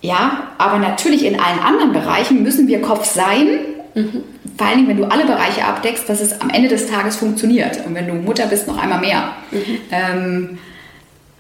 [0.01, 3.61] ja, aber natürlich in allen anderen Bereichen müssen wir Kopf sein.
[3.95, 4.25] Mhm.
[4.59, 7.87] Vor allen Dingen, wenn du alle Bereiche abdeckst, dass es am Ende des Tages funktioniert.
[7.87, 9.33] Und wenn du Mutter bist, noch einmal mehr.
[9.51, 9.79] Mhm.
[9.93, 10.59] Ähm,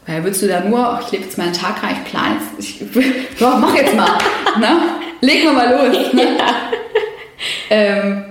[0.06, 2.80] weil würdest du da nur, ich lebe jetzt mal einen Tag rein, ich plane jetzt,
[2.80, 4.18] ich, ja, mach jetzt mal,
[4.58, 4.80] ne?
[5.20, 6.12] leg mal mal los.
[6.12, 6.22] Ne?
[6.38, 6.54] Ja.
[7.70, 8.24] Ähm,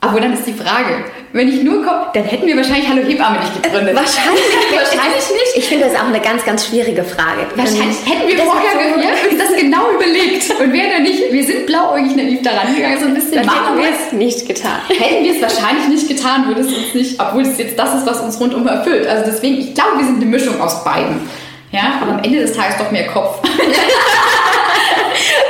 [0.00, 3.38] aber dann ist die Frage, wenn ich nur komme, dann hätten wir wahrscheinlich Hallo Hebamme
[3.38, 3.94] nicht gegründet.
[3.94, 4.42] Wahrscheinlich,
[4.74, 5.56] wahrscheinlich nicht.
[5.56, 7.46] Ich finde das auch eine ganz, ganz schwierige Frage.
[7.54, 11.66] Wahrscheinlich hätten wir vorher so uns das genau überlegt und wären dann nicht, wir sind
[11.66, 14.80] blauäugig naiv daran gegangen, so ein bisschen dann machen wir es nicht getan.
[14.88, 18.06] Hätten wir es wahrscheinlich nicht getan, würde es uns nicht, obwohl es jetzt das ist,
[18.06, 19.06] was uns rundum erfüllt.
[19.06, 21.28] Also deswegen, ich glaube, wir sind eine Mischung aus beiden.
[21.70, 23.40] Ja, aber am Ende des Tages doch mehr Kopf.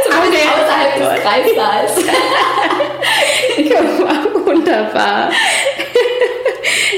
[0.04, 1.94] Zumindest außerhalb des Kreislaufs.
[4.44, 5.30] Wunderbar.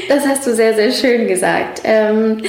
[0.09, 1.81] Das hast du sehr, sehr schön gesagt.
[1.83, 2.43] Ähm,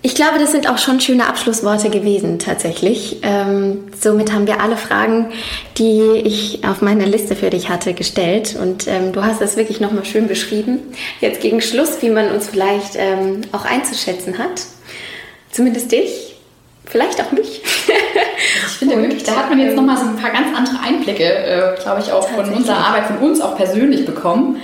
[0.00, 3.16] ich glaube, das sind auch schon schöne Abschlussworte gewesen, tatsächlich.
[3.22, 5.32] Ähm, somit haben wir alle Fragen,
[5.76, 8.56] die ich auf meiner Liste für dich hatte, gestellt.
[8.60, 10.78] Und ähm, du hast das wirklich nochmal schön beschrieben.
[11.20, 14.62] Jetzt gegen Schluss, wie man uns vielleicht ähm, auch einzuschätzen hat.
[15.50, 16.36] Zumindest dich,
[16.84, 17.62] vielleicht auch mich.
[17.64, 21.24] Ich finde und, wirklich, da hat man jetzt nochmal so ein paar ganz andere Einblicke,
[21.24, 24.60] äh, glaube ich, auch von unserer Arbeit, von uns auch persönlich bekommen.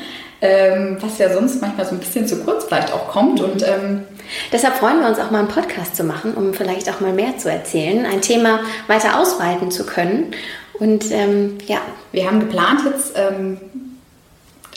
[0.46, 3.40] Ähm, was ja sonst manchmal so ein bisschen zu kurz vielleicht auch kommt.
[3.40, 4.02] Und ähm,
[4.52, 7.38] deshalb freuen wir uns auch mal einen Podcast zu machen, um vielleicht auch mal mehr
[7.38, 10.32] zu erzählen, ein Thema weiter ausweiten zu können.
[10.74, 11.78] Und ähm, ja.
[12.12, 13.56] Wir haben geplant, jetzt ähm,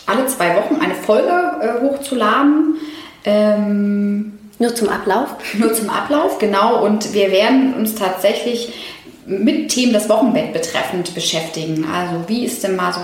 [0.05, 2.77] alle zwei Wochen eine Folge äh, hochzuladen.
[3.25, 5.35] Ähm, nur zum Ablauf?
[5.53, 6.81] Nur zum Ablauf, genau.
[6.81, 8.96] Und wir werden uns tatsächlich
[9.27, 11.85] mit Themen das Wochenbett betreffend beschäftigen.
[11.93, 13.01] Also wie ist denn mal so,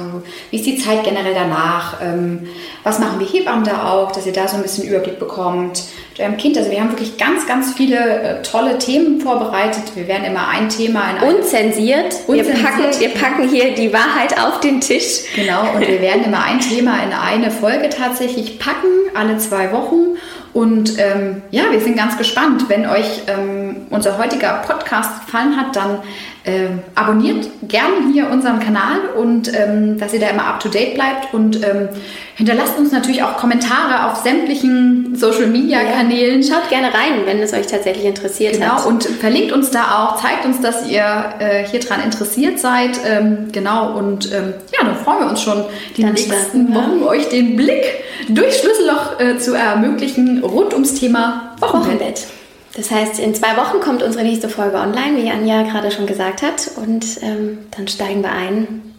[0.51, 2.01] wie ist die Zeit generell danach?
[2.01, 2.47] Ähm,
[2.83, 6.21] was machen wir Hebammen da auch, dass ihr da so ein bisschen Überblick bekommt mit
[6.21, 6.57] eurem Kind?
[6.57, 9.83] Also wir haben wirklich ganz, ganz viele äh, tolle Themen vorbereitet.
[9.95, 12.15] Wir werden immer ein Thema in ein Unzensiert.
[12.25, 12.57] Unzensiert.
[12.57, 15.23] Wir, packen, wir packen hier die Wahrheit auf den Tisch.
[15.35, 20.17] Genau, und wir werden immer ein Thema in eine Folge tatsächlich packen, alle zwei Wochen.
[20.53, 22.65] Und ähm, ja, wir sind ganz gespannt.
[22.69, 25.99] Wenn euch ähm, unser heutiger Podcast gefallen hat, dann
[26.45, 30.95] ähm, abonniert gerne hier unseren Kanal und ähm, dass ihr da immer up to date
[30.95, 31.87] bleibt und ähm,
[32.35, 36.41] hinterlasst uns natürlich auch Kommentare auf sämtlichen Social Media Kanälen.
[36.41, 36.55] Ja.
[36.55, 38.77] Schaut gerne rein, wenn es euch tatsächlich interessiert genau, hat.
[38.79, 41.05] Genau, und verlinkt uns da auch, zeigt uns, dass ihr
[41.39, 42.99] äh, hier dran interessiert seid.
[43.07, 45.63] Ähm, genau, und ähm, ja, dann freuen wir uns schon,
[45.95, 47.85] die dann nächsten Wochen euch den Blick
[48.27, 51.89] durch Schlüsselloch äh, zu ermöglichen rund ums Thema Wochenbett.
[51.89, 52.27] Wochenbett.
[52.75, 56.41] Das heißt, in zwei Wochen kommt unsere nächste Folge online, wie Anja gerade schon gesagt
[56.41, 56.71] hat.
[56.75, 58.93] Und ähm, dann steigen wir ein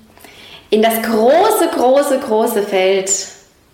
[0.71, 3.11] in das große, große, große Feld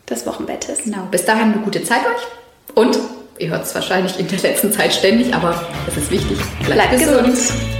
[0.08, 0.84] des Wochenbettes.
[0.84, 1.06] Genau.
[1.10, 2.74] Bis dahin eine gute Zeit euch.
[2.74, 2.98] Und
[3.38, 6.38] ihr hört es wahrscheinlich in der letzten Zeit ständig, aber das ist wichtig.
[6.64, 7.26] Bleibt, Bleibt gesund.
[7.26, 7.79] gesund.